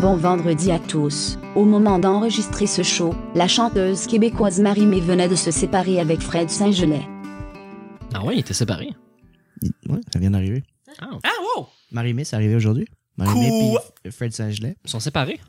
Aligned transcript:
Bon 0.00 0.16
vendredi 0.16 0.70
à 0.70 0.78
tous. 0.78 1.38
Au 1.54 1.64
moment 1.64 1.98
d'enregistrer 1.98 2.66
ce 2.66 2.82
show, 2.82 3.14
la 3.34 3.48
chanteuse 3.48 4.06
québécoise 4.06 4.60
Marie-Mé 4.60 5.00
venait 5.00 5.28
de 5.28 5.34
se 5.34 5.50
séparer 5.50 6.00
avec 6.00 6.20
Fred 6.20 6.48
Saint-Gelais. 6.48 7.06
Ah 8.14 8.24
ouais, 8.24 8.36
il 8.36 8.40
était 8.40 8.54
séparé. 8.54 8.90
Ouais, 9.88 10.00
ça 10.12 10.18
vient 10.18 10.30
d'arriver. 10.30 10.62
Ah, 11.00 11.10
Ah, 11.22 11.28
wow! 11.58 11.66
Marie-Mé, 11.92 12.24
c'est 12.24 12.36
arrivé 12.36 12.54
aujourd'hui. 12.54 12.86
Marie-Mé 13.16 13.48
Cool. 13.72 13.80
puis 14.02 14.12
Fred 14.12 14.32
Saint-Gelais. 14.32 14.76
ils 14.84 14.90
sont 14.90 15.00
séparés? 15.00 15.40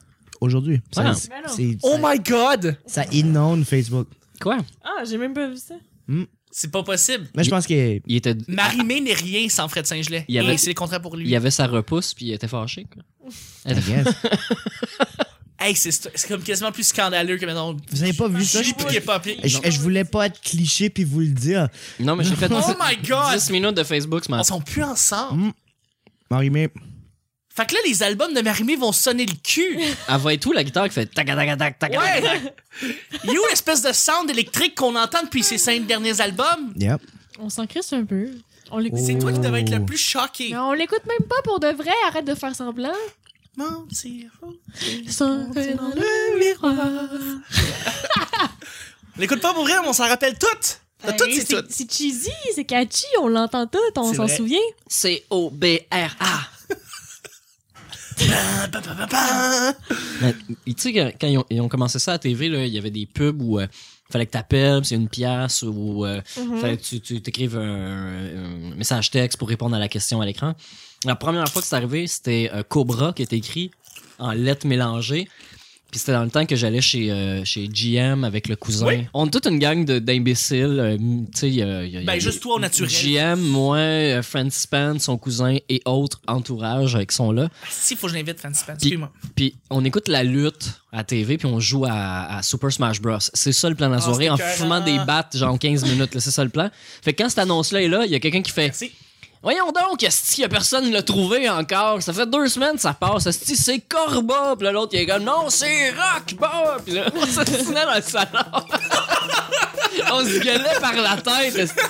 Aujourd'hui. 0.42 0.82
Ça, 0.92 1.04
Ah. 1.06 1.14
c'est- 1.14 1.78
Oh 1.84 1.92
ça- 1.94 2.00
my 2.02 2.20
god! 2.20 2.78
Ça 2.86 3.06
inonde 3.12 3.64
Facebook. 3.64 4.08
Quoi? 4.42 4.58
Ah, 4.84 5.04
j'ai 5.06 5.18
même 5.18 5.34
pas 5.34 5.48
vu 5.48 5.58
ça. 5.58 5.76
C'est 6.52 6.70
pas 6.72 6.84
possible. 6.84 7.28
Mais 7.36 7.44
je 7.44 7.50
pense 7.50 7.66
que. 7.66 8.02
Il 8.06 8.16
était, 8.18 8.36
Marie-Mé 8.48 9.00
n'est 9.02 9.14
rien 9.14 9.48
sans 9.50 9.68
Fred 9.70 9.88
Saint-Gelais. 9.88 10.26
Il 10.28 10.36
y 10.36 10.40
avait- 10.40 10.58
c'est 10.58 10.68
le 10.70 10.74
contraire 10.74 11.02
pour 11.02 11.16
lui. 11.16 11.28
il 11.30 11.36
avait 11.36 11.50
sa 11.52 11.66
repousse 11.68 12.14
puis 12.14 12.26
il 12.28 12.34
était 12.34 12.48
fâché. 12.48 12.86
Quoi. 12.94 13.04
I 13.66 13.74
guess. 13.76 14.08
Hey, 15.64 15.76
c'est 15.76 15.92
c'est 15.92 16.28
comme 16.28 16.42
quasiment 16.42 16.72
plus 16.72 16.86
scandaleux 16.88 17.38
que 17.38 17.46
maintenant. 17.46 17.78
Vous 17.92 18.02
avez 18.02 18.14
pas 18.14 18.28
vu 18.28 18.44
ça? 18.44 18.62
Pas. 19.06 19.22
Je, 19.44 19.60
je 19.64 19.80
voulais 19.80 20.04
pas 20.04 20.26
être 20.26 20.42
cliché 20.42 20.90
puis 20.90 21.04
vous 21.04 21.20
le 21.20 21.28
dire. 21.28 21.68
Non, 22.00 22.16
mais 22.16 22.24
j'ai 22.24 22.36
fait 22.36 22.48
Oh 22.52 22.74
my 22.80 22.98
god! 23.08 23.38
10 23.38 23.52
minutes 23.52 23.76
de 23.78 23.84
Facebook 23.84 24.24
ce 24.26 24.32
On 24.32 24.38
matin. 24.38 24.44
sont 24.44 24.60
plus 24.60 24.82
ensemble. 24.82 25.40
Mm. 25.44 25.54
Fait 27.54 27.66
que 27.68 27.74
là, 27.74 27.80
les 27.86 28.02
albums 28.04 28.34
de 28.34 28.42
Marie-Mé 28.42 28.76
vont 28.78 28.92
sonner 28.94 29.26
le 29.26 29.34
cul. 29.44 29.78
Elle 30.08 30.18
va 30.18 30.34
et 30.34 30.38
tout, 30.38 30.54
la 30.54 30.64
guitare 30.64 30.88
qui 30.88 30.94
fait 30.94 31.06
tac 31.06 31.28
tac 31.28 31.58
tac 31.58 31.80
tac. 31.80 31.92
Ouais! 31.92 32.42
Il 33.24 33.32
y 33.34 33.36
a 33.36 33.40
où 33.40 33.46
l'espèce 33.50 33.82
de 33.82 33.92
sound 33.92 34.30
électrique 34.30 34.76
qu'on 34.76 34.96
entend 34.96 35.24
depuis 35.24 35.44
ces 35.44 35.58
cinq 35.58 35.86
derniers 35.86 36.22
albums? 36.22 36.74
yep. 36.78 37.02
On 37.40 37.50
s'en 37.50 37.66
crisse 37.68 37.92
un 37.94 38.06
peu. 38.06 38.30
On 38.72 38.78
l'écoute. 38.78 39.00
C'est 39.06 39.18
toi 39.20 39.34
qui 39.34 39.40
devais 39.40 39.62
être 39.62 39.72
Oh. 39.74 39.80
le 39.80 39.86
plus 39.86 39.98
choqué. 39.98 40.50
Mais 40.52 40.58
on 40.58 40.72
l'écoute 40.74 41.06
même 41.06 41.28
pas 41.28 41.42
pour 41.44 41.60
de 41.60 41.68
vrai. 41.68 41.92
Arrête 42.08 42.24
de 42.26 42.36
faire 42.36 42.56
semblant. 42.56 42.94
Mentir. 43.58 44.30
Dans 45.20 45.36
le 45.94 46.40
miroir. 46.40 46.74
On 49.18 49.20
l'écoute 49.20 49.42
pas 49.42 49.54
pour 49.54 49.64
vrai, 49.64 49.74
mais 49.82 49.88
on 49.90 49.94
s'en 49.94 50.08
rappelle 50.08 50.38
toutes. 50.40 50.80
T'as 51.04 51.12
toutes, 51.14 51.34
c'est 51.34 51.46
toutes. 51.46 51.70
C'est 51.70 51.92
cheesy, 51.92 52.32
c'est 52.56 52.64
catchy, 52.64 53.06
on 53.20 53.28
l'entend 53.28 53.68
tout, 53.68 53.78
on 53.98 54.12
C'est 54.12 54.16
s'en 54.18 54.26
vrai. 54.26 54.38
souvient. 54.38 54.60
C-O-B-R-A. 54.88 56.40
Tu 60.66 60.74
sais, 60.78 60.94
quand, 60.94 61.12
quand 61.20 61.28
ils, 61.28 61.38
ont, 61.38 61.46
ils 61.50 61.62
ont 61.62 61.70
commencé 61.70 62.00
ça 62.00 62.12
à 62.12 62.14
la 62.16 62.20
TV, 62.20 62.50
là, 62.50 62.66
il 62.66 62.74
y 62.74 62.78
avait 62.78 62.92
des 62.92 63.06
pubs 63.06 63.42
où 63.42 63.60
euh, 63.60 63.68
fallait 64.12 64.26
que 64.26 64.32
t'appelles, 64.32 64.86
c'est 64.86 64.96
une 64.96 65.10
pièce, 65.10 65.64
ou 65.64 66.06
euh, 66.06 66.22
fallait 66.60 66.78
que 66.78 66.84
tu, 66.84 67.00
tu 67.02 67.22
t'écrives 67.22 67.58
un, 67.58 68.72
un 68.72 68.76
message 68.76 69.12
texte 69.12 69.38
pour 69.38 69.50
répondre 69.50 69.76
à 69.76 69.80
la 69.80 69.88
question 69.88 70.22
à 70.22 70.26
l'écran. 70.26 70.54
La 71.06 71.16
première 71.16 71.48
fois 71.48 71.62
que 71.62 71.68
c'est 71.68 71.76
arrivé, 71.76 72.08
c'était 72.08 72.52
euh, 72.54 72.64
Cobra 72.64 73.14
qui 73.14 73.24
était 73.24 73.38
écrit 73.38 73.72
en 74.20 74.32
lettres 74.32 74.68
mélangées. 74.68 75.28
Puis 75.92 76.00
c'était 76.00 76.14
dans 76.14 76.24
le 76.24 76.30
temps 76.30 76.46
que 76.46 76.56
j'allais 76.56 76.80
chez, 76.80 77.12
euh, 77.12 77.44
chez 77.44 77.68
GM 77.68 78.24
avec 78.24 78.48
le 78.48 78.56
cousin. 78.56 78.88
Oui. 78.88 79.06
On 79.14 79.28
est 79.28 79.30
toute 79.30 79.46
une 79.46 79.60
gang 79.60 79.84
de- 79.84 80.00
d'imbéciles. 80.00 80.80
euh, 80.80 80.98
tu 80.98 81.04
sais, 81.34 81.50
il 81.50 81.56
y 81.56 81.62
a- 81.62 81.84
il 81.84 81.92
y 81.92 81.98
a- 81.98 82.00
il 82.02 82.06
y 82.06 82.10
a- 82.10 82.14
Ben, 82.14 82.20
juste 82.20 82.42
toi 82.42 82.56
au 82.56 82.60
naturel. 82.60 82.90
GM, 82.90 83.40
moi, 83.42 83.78
euh, 83.78 84.22
Francis 84.24 84.62
Span, 84.62 84.98
son 85.00 85.18
cousin 85.18 85.58
et 85.68 85.82
autres 85.86 86.22
entourages 86.28 86.96
euh, 86.96 87.04
qui 87.04 87.14
sont 87.16 87.32
là. 87.34 87.50
Si, 87.70 87.96
faut 87.98 88.08
que 88.08 88.14
je 88.14 88.18
l'invite, 88.18 88.40
Fancy. 88.40 88.64
Excuse-moi. 88.70 89.12
Puis 89.36 89.56
on 89.70 89.84
écoute 89.84 90.08
la 90.08 90.24
lutte 90.24 90.80
à 90.94 91.04
TV, 91.04 91.38
puis 91.38 91.48
on 91.48 91.60
joue 91.60 91.86
à, 91.86 92.38
à 92.38 92.42
Super 92.42 92.72
Smash 92.72 93.02
Bros. 93.02 93.18
C'est 93.20 93.52
ça 93.52 93.70
le 93.70 93.76
plan 93.76 93.88
de 93.88 93.94
la 93.94 93.98
Ah, 94.00 94.02
soirée, 94.02 94.30
en 94.30 94.38
fumant 94.38 94.80
des 94.82 94.98
battes, 95.06 95.36
genre 95.38 95.60
15 95.60 95.84
minutes. 95.84 96.14
là, 96.16 96.22
C'est 96.22 96.32
ça 96.32 96.44
le 96.44 96.50
plan. 96.50 96.70
Fait 97.02 97.14
que 97.14 97.22
quand 97.22 97.30
cette 97.30 97.40
annonce-là 97.40 97.82
est 97.82 97.88
là, 97.90 98.06
il 98.06 98.12
y 98.12 98.16
a 98.16 98.20
quelqu'un 98.20 98.42
qui 98.42 98.52
fait 98.52 98.68
Merci. 98.68 98.92
Voyons 99.44 99.72
donc, 99.72 100.04
est-ce 100.04 100.36
qu'il 100.36 100.44
y 100.44 100.46
a 100.46 100.50
personne 100.50 100.86
qui 100.86 100.92
l'a 100.92 101.02
trouvé 101.02 101.50
encore? 101.50 102.00
Ça 102.04 102.14
fait 102.14 102.30
deux 102.30 102.48
semaines 102.48 102.78
ça 102.78 102.94
passe. 102.94 103.26
Est-ce 103.26 103.56
c'est 103.56 103.80
Corba? 103.80 104.56
Puis 104.56 104.66
là, 104.66 104.72
l'autre, 104.72 104.92
il 104.94 105.00
est 105.00 105.06
comme 105.08 105.24
Non, 105.24 105.50
c'est 105.50 105.90
Rockba 105.90 106.78
Puis 106.86 106.94
là, 106.94 107.06
on 107.16 107.26
s'assinait 107.26 107.86
dans 107.86 107.96
le 107.96 108.02
salon. 108.04 108.30
on 110.14 110.20
se 110.20 110.40
gueulait 110.40 110.80
par 110.80 110.94
la 110.94 111.18
tête. 111.18 111.74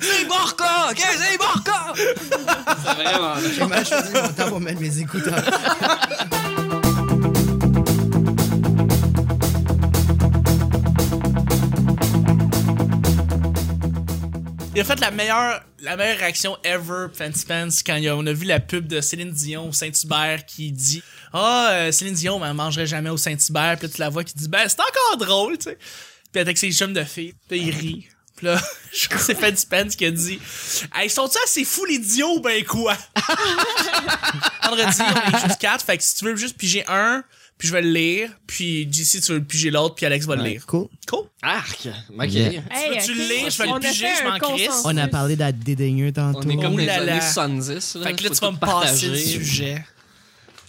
C'est 0.00 0.26
Borka 0.26 0.90
Ok, 0.90 0.98
c'est 1.00 1.38
Borka 1.38 1.92
C'est 1.96 2.94
vraiment. 2.94 3.34
J'ai 3.52 3.66
mal 3.66 3.84
choisi 3.84 4.12
mon 4.12 4.28
temps 4.28 4.48
pour 4.48 4.60
mettre 4.60 4.80
mes 4.80 4.98
écouteurs. 5.00 5.42
Il 14.78 14.82
a 14.82 14.84
fait 14.84 15.00
la 15.00 15.10
meilleure, 15.10 15.60
la 15.80 15.96
meilleure 15.96 16.18
réaction 16.18 16.56
ever, 16.62 17.08
Fancy 17.12 17.44
Pants, 17.44 17.66
quand 17.84 18.00
on 18.16 18.24
a 18.28 18.32
vu 18.32 18.44
la 18.44 18.60
pub 18.60 18.86
de 18.86 19.00
Céline 19.00 19.32
Dion 19.32 19.70
au 19.70 19.72
Saint-Hubert 19.72 20.46
qui 20.46 20.70
dit 20.70 21.02
Ah, 21.32 21.70
euh, 21.72 21.90
Céline 21.90 22.14
Dion, 22.14 22.46
elle 22.46 22.54
mangerait 22.54 22.86
jamais 22.86 23.10
au 23.10 23.16
Saint-Hubert. 23.16 23.76
Puis 23.76 23.88
là, 23.88 23.92
tu 23.92 24.00
la 24.00 24.08
vois 24.08 24.22
qui 24.22 24.34
dit 24.34 24.46
Ben, 24.46 24.68
c'est 24.68 24.78
encore 24.78 25.16
drôle, 25.16 25.58
tu 25.58 25.64
sais. 25.64 25.78
Puis 26.30 26.40
avec 26.40 26.56
ses 26.56 26.70
chums 26.70 26.92
de 26.92 27.02
filles. 27.02 27.34
Puis 27.48 27.58
il 27.58 27.70
rit. 27.74 28.08
Puis 28.36 28.46
là, 28.46 28.62
je 28.96 29.06
crois 29.06 29.18
que 29.18 29.24
c'est 29.24 29.34
Fancy 29.34 29.66
Pants 29.66 29.88
qui 29.88 30.04
a 30.04 30.12
dit 30.12 30.38
Hey, 30.94 31.10
sont-ils 31.10 31.42
assez 31.42 31.64
fous 31.64 31.84
les 31.86 31.98
dios 31.98 32.36
ou 32.36 32.40
ben 32.40 32.64
quoi 32.64 32.96
Vendredi, 34.62 34.96
on 35.00 35.36
est 35.36 35.40
juste 35.40 35.58
quatre. 35.60 35.84
Fait 35.84 35.98
que 35.98 36.04
si 36.04 36.14
tu 36.14 36.24
veux 36.24 36.36
juste 36.36 36.56
piger 36.56 36.84
un, 36.86 37.24
puis 37.58 37.68
je 37.68 37.72
vais 37.72 37.82
le 37.82 37.90
lire. 37.90 38.30
Puis 38.46 38.88
JC, 38.90 39.20
tu 39.20 39.32
veux 39.32 39.38
le 39.38 39.44
piger 39.44 39.70
l'autre, 39.70 39.94
puis 39.96 40.06
Alex 40.06 40.24
va 40.26 40.36
le 40.36 40.44
lire. 40.44 40.64
Cool. 40.66 40.86
Cool. 41.08 41.24
Arc 41.42 41.88
Ok. 42.18 42.32
Yeah. 42.32 42.62
Hey, 42.70 42.90
veux-tu 42.98 43.12
ok. 43.12 43.16
le 43.18 43.28
lire? 43.28 43.50
Je 43.50 43.58
vais 43.58 43.66
le 43.68 43.80
piger, 43.80 44.06
je 44.18 44.28
m'en 44.28 44.38
crisse. 44.38 44.82
On 44.84 44.96
a 44.96 45.08
parlé 45.08 45.36
d'être 45.36 45.58
dédaigneux 45.58 46.12
tantôt. 46.12 46.40
On 46.44 46.48
est 46.48 46.56
comme 46.56 46.74
Oh 46.74 46.78
là. 46.78 47.02
années 47.02 47.20
70. 47.20 47.94
Là. 47.96 48.02
Fait 48.04 48.14
que 48.14 48.24
là, 48.24 48.30
tu 48.30 48.36
vas 48.36 48.50
me 48.52 48.56
passer 48.56 49.06
le 49.06 49.12
partager. 49.12 49.26
sujet. 49.26 49.84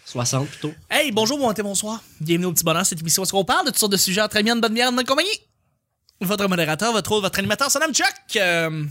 60 0.06 0.48
plutôt. 0.48 0.74
Hey, 0.90 1.12
bonjour, 1.12 1.38
bon 1.38 1.48
matin, 1.48 1.62
bonsoir. 1.62 2.02
Bienvenue 2.20 2.48
au 2.48 2.52
petit 2.54 2.64
bonheur, 2.64 2.84
cette 2.86 3.00
émission 3.00 3.22
où 3.24 3.38
on 3.38 3.46
parle 3.46 3.66
de 3.66 3.70
toutes 3.70 3.78
sortes 3.80 3.92
de 3.92 3.98
sujets 3.98 4.22
entre 4.22 4.38
amis, 4.38 4.52
en 4.52 4.56
bonne 4.56 4.74
bière, 4.74 4.90
en 4.90 4.94
bonne 4.94 5.06
compagnie. 5.06 5.30
Votre 6.22 6.48
modérateur, 6.48 6.92
votre 6.92 7.12
autre, 7.12 7.22
votre 7.22 7.38
animateur, 7.40 7.70
son 7.70 7.80
nom 7.80 7.94
Chuck. 7.94 8.08
Euh, 8.36 8.84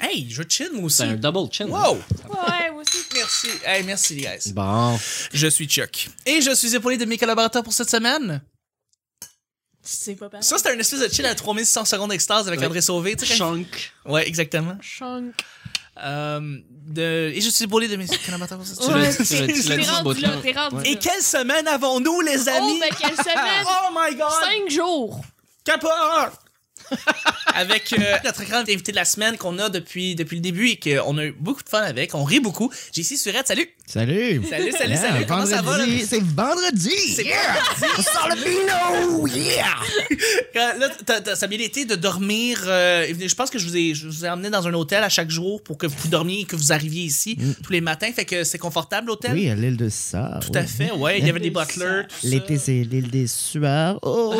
Hey, 0.00 0.28
je 0.30 0.42
chill 0.48 0.70
moi 0.72 0.84
aussi. 0.84 0.98
C'est 0.98 1.02
un 1.04 1.16
double 1.16 1.52
chin. 1.52 1.66
Wow! 1.66 1.96
Ouais, 2.28 2.70
moi 2.72 2.82
aussi. 2.82 2.98
Merci. 3.14 3.48
Hey, 3.64 3.82
merci, 3.84 4.14
les 4.14 4.22
guys. 4.22 4.52
Bon. 4.52 4.98
Je 5.32 5.46
suis 5.48 5.66
Chuck. 5.66 6.08
Et 6.26 6.40
je 6.40 6.54
suis 6.54 6.74
épaulé 6.74 6.96
de 6.96 7.04
mes 7.04 7.18
collaborateurs 7.18 7.62
pour 7.64 7.72
cette 7.72 7.90
semaine. 7.90 8.40
C'est 9.82 10.14
pas 10.16 10.28
pareil. 10.28 10.44
Ça, 10.44 10.56
c'était 10.58 10.70
un 10.72 10.78
espèce 10.78 11.00
de 11.00 11.08
chill 11.08 11.24
à 11.26 11.34
3600 11.34 11.84
secondes 11.86 12.10
d'extase 12.10 12.46
avec 12.46 12.60
Ouais. 12.60 12.66
André 12.66 12.80
Sauvé. 12.82 13.16
tu 13.16 13.24
sais, 13.26 13.32
quand- 13.38 13.54
Chunk. 13.54 13.92
Ouais, 14.04 14.26
exactement. 14.28 14.76
Chunk. 14.82 15.34
Euh, 16.04 16.40
de... 16.70 17.32
Et 17.34 17.40
je 17.40 17.48
suis 17.50 17.64
épaulé 17.64 17.88
de 17.88 17.96
mes 17.96 18.06
collaborateurs 18.06 18.58
pour 18.58 18.66
cette 18.66 18.78
Tu 18.78 18.84
semaine. 18.84 19.02
l'as- 19.02 19.16
tu 19.16 19.22
l'as- 19.22 19.26
tu 19.28 19.34
l'as 19.40 19.46
T'es 19.46 19.52
dit 19.52 19.62
ce 19.84 19.90
rendu 19.90 20.20
là, 20.20 20.28
bout-là. 20.28 20.42
t'es 20.42 20.52
rendu 20.52 20.84
Et 20.86 20.94
là. 20.94 21.00
quelle 21.02 21.22
semaine 21.22 21.66
avons-nous, 21.66 22.20
les 22.20 22.48
amis? 22.48 22.76
Oh, 22.76 22.80
ben 22.80 22.94
quelle 23.00 23.16
semaine! 23.24 23.64
Oh 23.66 23.92
my 23.98 24.14
god! 24.14 24.30
Cinq 24.42 24.70
jours! 24.70 25.22
Capote! 25.64 25.90
Avec 27.54 27.92
euh, 27.92 28.16
notre 28.24 28.44
grand 28.44 28.60
invité 28.60 28.92
de 28.92 28.96
la 28.96 29.04
semaine 29.04 29.36
qu'on 29.36 29.58
a 29.58 29.68
depuis, 29.68 30.14
depuis 30.14 30.36
le 30.36 30.42
début 30.42 30.68
et 30.68 30.78
qu'on 30.78 31.18
a 31.18 31.24
eu 31.24 31.32
beaucoup 31.32 31.62
de 31.62 31.68
fun 31.68 31.82
avec. 31.82 32.14
On 32.14 32.24
rit 32.24 32.40
beaucoup. 32.40 32.70
JC 32.92 33.16
Surette, 33.16 33.48
salut! 33.48 33.68
Salut. 33.90 34.42
Salut, 34.50 34.70
salut, 34.72 34.90
Yeah, 34.92 34.96
salut. 35.00 35.24
Comment 35.26 35.46
ça 35.46 35.62
va? 35.62 35.78
là? 35.78 35.84
vendredi, 35.86 36.04
C'est 36.06 36.22
vendredi. 36.22 36.90
C'est 37.16 37.24
Yeah. 37.24 37.36
On 37.98 38.02
sort 38.02 38.28
le 38.28 38.44
bino. 38.44 39.26
Yeah. 39.34 39.64
Là, 40.54 40.88
t'as- 41.06 41.20
t'as- 41.22 41.36
ça 41.36 41.46
a 41.46 41.48
bien 41.48 41.58
été 41.58 41.86
de 41.86 41.94
dormir. 41.94 42.60
euh, 42.66 43.06
je 43.18 43.34
pense 43.34 43.48
que 43.48 43.58
je 43.58 43.66
vous, 43.66 43.76
ai, 43.78 43.94
je 43.94 44.06
vous 44.06 44.26
ai 44.26 44.28
emmené 44.28 44.50
dans 44.50 44.66
un 44.68 44.74
hôtel 44.74 45.02
à 45.02 45.08
chaque 45.08 45.30
jour 45.30 45.62
pour 45.62 45.78
que 45.78 45.86
vous 45.86 46.08
dormiez 46.08 46.40
et 46.40 46.44
que 46.44 46.54
vous 46.56 46.70
arriviez 46.70 47.04
ici 47.04 47.38
tous 47.64 47.72
les 47.72 47.80
matins. 47.80 48.10
Fait 48.14 48.26
que 48.26 48.44
c'est 48.44 48.58
confortable 48.58 49.06
l'hôtel? 49.06 49.30
Mm. 49.32 49.34
Oui, 49.34 49.48
à 49.48 49.54
l'île 49.54 49.76
de 49.78 49.88
Sar. 49.88 50.40
Tout 50.40 50.52
à 50.54 50.64
fait, 50.64 50.90
ouais. 50.92 51.18
Il 51.20 51.26
y 51.26 51.30
avait 51.30 51.40
des 51.40 51.48
butlers, 51.50 52.02
tout 52.08 52.14
ça. 52.20 52.28
L'été, 52.28 52.58
c'est 52.58 52.82
l'île 52.84 53.10
des 53.10 53.26
sueurs. 53.26 53.98
Oh. 54.02 54.34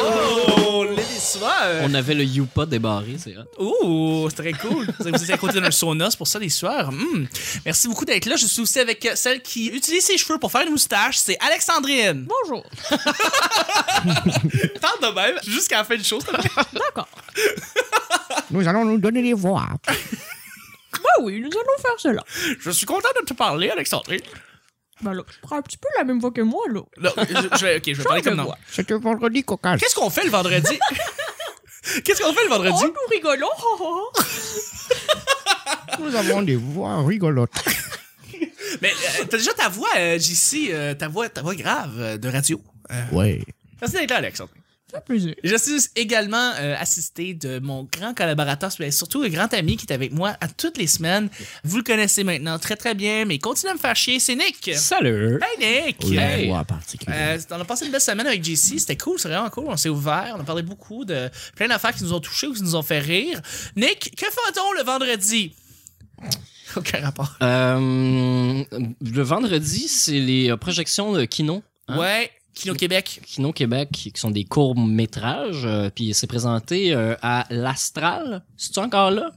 Oh, 0.70 0.84
les 0.84 1.02
soirs. 1.20 1.80
On 1.84 1.94
avait 1.94 2.14
le 2.14 2.24
Youpa 2.24 2.66
débarré, 2.66 3.16
c'est 3.22 3.34
hot. 3.36 3.64
Ouh, 3.64 4.28
c'est 4.28 4.36
très 4.36 4.52
cool. 4.52 4.86
Vous 4.98 5.08
êtes 5.08 5.30
à 5.30 5.38
côté 5.38 5.58
d'un 5.60 5.70
sauna, 5.70 6.10
c'est 6.10 6.18
pour 6.18 6.28
ça 6.28 6.38
les 6.38 6.50
sueurs. 6.50 6.92
Hmm. 6.92 7.24
Merci 7.64 7.88
beaucoup 7.88 8.04
d'être 8.04 8.26
là. 8.26 8.36
Je 8.36 8.46
suis 8.46 8.60
aussi 8.60 8.78
avec 8.78 9.04
euh, 9.06 9.12
celle 9.38 9.42
qui 9.42 9.66
utilise 9.68 10.04
ses 10.04 10.18
cheveux 10.18 10.38
pour 10.38 10.50
faire 10.50 10.62
une 10.62 10.70
moustache. 10.72 11.18
C'est 11.18 11.36
Alexandrine. 11.40 12.26
Bonjour. 12.26 12.64
Parle 14.80 15.00
de 15.02 15.14
même 15.14 15.38
jusqu'à 15.46 15.78
la 15.78 15.84
fin 15.84 15.96
du 15.96 16.04
show. 16.04 16.18
D'accord. 16.72 17.08
Nous 18.50 18.66
allons 18.66 18.84
nous 18.84 18.98
donner 18.98 19.22
des 19.22 19.32
voix. 19.34 19.66
Ben 19.86 21.22
oui, 21.22 21.40
nous 21.40 21.50
allons 21.50 21.82
faire 21.82 21.98
cela. 21.98 22.22
Je 22.60 22.70
suis 22.70 22.86
content 22.86 23.08
de 23.20 23.24
te 23.24 23.34
parler, 23.34 23.70
Alexandrine. 23.70 24.20
Ben 25.00 25.12
là, 25.12 25.22
tu 25.30 25.38
prends 25.40 25.56
un 25.58 25.62
petit 25.62 25.76
peu 25.76 25.88
la 25.96 26.04
même 26.04 26.18
voix 26.18 26.32
que 26.32 26.40
moi, 26.40 26.64
là. 26.68 26.80
Non, 26.98 27.10
je, 27.16 27.24
je 27.58 27.64
vais, 27.64 27.76
ok, 27.76 27.84
je 27.86 27.92
vais 27.92 28.02
parler 28.02 28.22
comme 28.22 28.40
voix. 28.40 28.58
C'est 28.70 28.90
un 28.90 28.98
vendredi 28.98 29.44
cocasse. 29.44 29.80
Qu'est-ce 29.80 29.94
qu'on 29.94 30.10
fait 30.10 30.24
le 30.24 30.30
vendredi? 30.30 30.78
Qu'est-ce 32.04 32.20
qu'on 32.20 32.32
fait 32.32 32.42
le 32.44 32.50
vendredi? 32.50 32.82
Oh, 32.82 32.86
nous 32.86 33.16
rigolons. 33.16 33.48
oh, 33.62 33.76
oh, 33.80 34.10
oh. 34.16 34.22
Nous 36.00 36.14
avons 36.14 36.42
des 36.42 36.56
voix 36.56 37.04
rigolotes. 37.04 37.52
Mais 38.82 38.90
euh, 39.20 39.24
t'as 39.28 39.36
déjà 39.38 39.52
ta 39.54 39.68
voix, 39.68 39.88
euh, 39.96 40.18
JC, 40.18 40.70
euh, 40.70 40.94
ta 40.94 41.08
voix, 41.08 41.28
ta 41.28 41.42
voix 41.42 41.54
grave 41.54 41.94
euh, 41.98 42.16
de 42.18 42.28
radio. 42.28 42.60
Euh, 42.90 43.02
Ouais. 43.12 43.42
merci 43.80 43.96
d'être 43.96 44.10
là, 44.10 44.16
Alexandre. 44.16 44.50
Ça 44.90 45.00
fait 45.00 45.04
plaisir. 45.04 45.34
Je 45.44 45.54
suis 45.56 45.86
également 45.96 46.52
euh, 46.58 46.74
assisté 46.78 47.34
de 47.34 47.58
mon 47.58 47.86
grand 47.94 48.14
collaborateur, 48.14 48.70
mais 48.80 48.90
surtout 48.90 49.20
un 49.22 49.28
grand 49.28 49.52
ami 49.52 49.76
qui 49.76 49.84
est 49.86 49.92
avec 49.92 50.12
moi 50.12 50.34
à 50.40 50.48
toutes 50.48 50.78
les 50.78 50.86
semaines. 50.86 51.28
Vous 51.62 51.76
le 51.76 51.82
connaissez 51.82 52.24
maintenant 52.24 52.58
très 52.58 52.74
très 52.74 52.94
bien, 52.94 53.26
mais 53.26 53.38
continue 53.38 53.70
à 53.70 53.74
me 53.74 53.78
faire 53.78 53.94
chier, 53.94 54.18
c'est 54.18 54.34
Nick. 54.34 54.70
Salut! 54.76 55.40
Hey 55.60 55.84
Nick! 55.88 55.96
Oui, 56.04 56.16
Hey. 56.16 56.50
particulière. 56.66 57.36
Euh, 57.36 57.38
on 57.50 57.60
a 57.60 57.64
passé 57.66 57.84
une 57.84 57.92
belle 57.92 58.00
semaine 58.00 58.26
avec 58.26 58.42
JC, 58.42 58.78
c'était 58.78 58.96
cool, 58.96 59.18
c'est 59.18 59.28
vraiment 59.28 59.50
cool, 59.50 59.66
on 59.68 59.76
s'est 59.76 59.90
ouvert, 59.90 60.34
on 60.38 60.40
a 60.40 60.44
parlé 60.44 60.62
beaucoup 60.62 61.04
de 61.04 61.28
plein 61.54 61.68
d'affaires 61.68 61.94
qui 61.94 62.04
nous 62.04 62.14
ont 62.14 62.20
touchés 62.20 62.46
ou 62.46 62.54
qui 62.54 62.62
nous 62.62 62.74
ont 62.74 62.82
fait 62.82 63.00
rire. 63.00 63.42
Nick, 63.76 64.14
que 64.16 64.24
fait-on 64.24 64.72
le 64.72 64.84
vendredi? 64.84 65.54
Aucun 66.78 67.00
rapport. 67.00 67.36
Euh, 67.42 68.64
le 68.72 69.22
vendredi, 69.22 69.88
c'est 69.88 70.20
les 70.20 70.50
euh, 70.50 70.56
projections 70.56 71.12
de 71.12 71.24
Kino. 71.24 71.62
Hein? 71.88 71.98
Ouais, 71.98 72.30
Kino 72.54 72.74
Québec. 72.74 73.20
Kino 73.24 73.52
Québec, 73.52 73.88
qui 73.92 74.12
sont 74.14 74.30
des 74.30 74.44
courts-métrages. 74.44 75.64
euh, 75.64 75.90
puis 75.94 76.12
c'est 76.14 76.26
présenté 76.26 76.92
euh, 76.92 77.14
à 77.22 77.46
l'Astral. 77.50 78.42
C'est-tu 78.56 78.78
encore 78.80 79.10
là? 79.10 79.30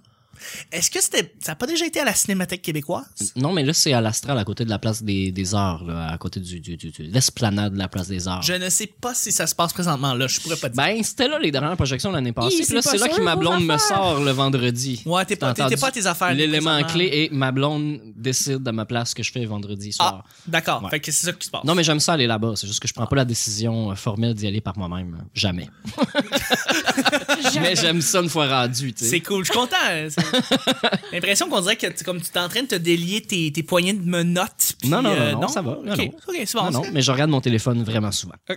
Est-ce 0.72 0.90
que 0.90 1.02
c'était. 1.02 1.34
Ça 1.44 1.52
n'a 1.52 1.56
pas 1.56 1.68
déjà 1.68 1.86
été 1.86 2.00
à 2.00 2.06
la 2.06 2.14
Cinémathèque 2.14 2.62
québécoise? 2.62 3.06
Non, 3.36 3.54
mais 3.54 3.64
là, 3.64 3.74
c'est 3.74 3.94
à 3.94 4.02
l'Astral, 4.02 4.38
à 4.38 4.44
côté 4.44 4.66
de 4.66 4.70
la 4.70 4.80
place 4.80 5.04
des, 5.04 5.32
des 5.32 5.56
Arts, 5.56 5.84
là, 5.84 6.08
à 6.12 6.18
côté 6.18 6.40
du, 6.40 6.60
du, 6.60 6.78
du- 6.78 6.92
du- 6.92 7.04
l'esplanade 7.04 7.74
de 7.74 7.78
la 7.78 7.88
place 7.88 8.08
des 8.08 8.28
Arts. 8.28 8.42
Je 8.42 8.54
ne 8.54 8.70
sais 8.70 8.88
pas 8.88 9.14
si 9.14 9.32
ça 9.32 9.48
se 9.48 9.56
passe 9.56 9.74
présentement 9.74 10.14
là, 10.14 10.28
je 10.28 10.40
pourrais 10.40 10.56
pas 10.56 10.70
te 10.70 10.74
dire. 10.76 10.84
Ben, 10.84 11.04
c'était 11.04 11.28
là 11.28 11.40
les 11.40 11.52
dernières 11.52 11.76
projections 11.76 12.12
l'année 12.12 12.32
passée. 12.34 12.64
Puis 12.66 12.74
là, 12.76 12.82
c'est 12.82 12.98
là 12.98 13.08
que 13.08 13.22
ma 13.22 13.36
blonde 13.36 13.66
me 13.66 13.78
sort 13.78 14.20
le 14.24 14.32
vendredi. 14.32 15.02
Ouais, 15.06 15.26
t'es 15.26 15.36
pas, 15.36 15.54
t'es- 15.54 15.76
pas 15.78 15.88
à 15.88 15.92
tes 15.92 16.06
affaires. 16.06 16.34
L'élément 16.34 16.82
clé 16.84 17.06
est 17.30 17.34
ma 17.34 17.52
blonde 17.52 18.00
décide 18.16 18.68
à 18.68 18.72
ma 18.72 18.86
place 18.86 19.10
ce 19.12 19.16
que 19.16 19.24
je 19.24 19.32
fais 19.32 19.46
vendredi 19.46 19.92
soir. 19.94 20.24
Ah, 20.26 20.30
d'accord. 20.48 20.84
Ouais. 20.84 20.90
Fait 20.90 21.00
que 21.00 21.12
c'est 21.12 21.26
ça 21.28 21.34
qui 21.34 21.46
se 21.46 21.52
passe. 21.52 21.64
Non, 21.64 21.76
mais 21.76 21.84
j'aime 21.84 22.00
ça 22.00 22.14
aller 22.14 22.28
là-bas. 22.28 22.54
C'est 22.56 22.68
juste 22.68 22.80
que 22.80 22.88
je 22.88 22.94
prends 22.94 23.06
pas 23.08 23.16
la 23.16 23.26
décision 23.26 23.92
euh, 23.92 23.96
formelle 23.96 24.34
d'y 24.34 24.48
aller 24.48 24.62
par 24.62 24.78
moi-même. 24.78 25.18
Jamais. 25.34 25.70
mais 27.62 27.76
j'aime 27.76 28.02
ça 28.02 28.20
une 28.22 28.30
fois 28.30 28.48
rendu, 28.48 28.94
tu 28.94 29.04
sais. 29.04 29.10
C'est 29.12 29.20
cool, 29.22 29.46
je 29.46 29.52
suis 29.52 29.60
content. 29.60 29.76
L'impression 31.12 31.50
qu'on 31.50 31.62
dirait 31.62 31.76
que 31.76 31.88
tu- 31.88 32.04
comme 32.04 32.22
tu 32.22 32.28
es 32.34 32.38
en 32.40 32.50
train 32.50 32.62
de 32.64 32.68
te 32.68 32.76
délier 32.76 33.22
tes, 33.22 33.52
tes 33.52 33.64
poignées 33.64 33.94
de 33.94 34.04
menottes. 34.08 34.74
puis, 34.80 34.90
Non, 34.90 35.02
non, 35.02 35.12
euh, 35.12 35.32
non, 35.34 35.42
non, 35.42 35.48
ça 35.48 35.62
va. 35.62 35.78
Non, 35.84 35.94
Ok, 35.94 35.98
non. 36.00 36.06
ok, 36.28 36.36
c'est 36.46 36.54
bon. 36.58 36.72
Non, 36.72 36.82
mais 36.92 37.02
je 37.02 37.12
regarde 37.12 37.30
mon 37.32 37.42
téléphone 37.42 37.84
vraiment 37.84 38.12
souvent. 38.12 38.36